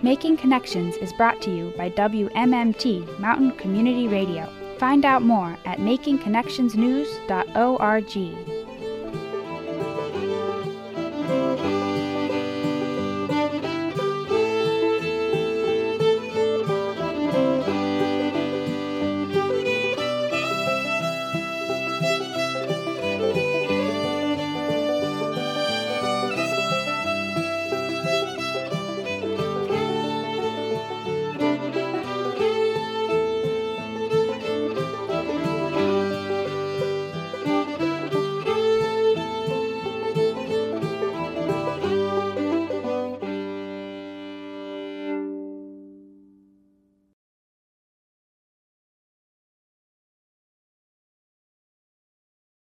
[0.00, 4.48] Making Connections is brought to you by WMMT Mountain Community Radio.
[4.78, 8.67] Find out more at makingconnectionsnews.org.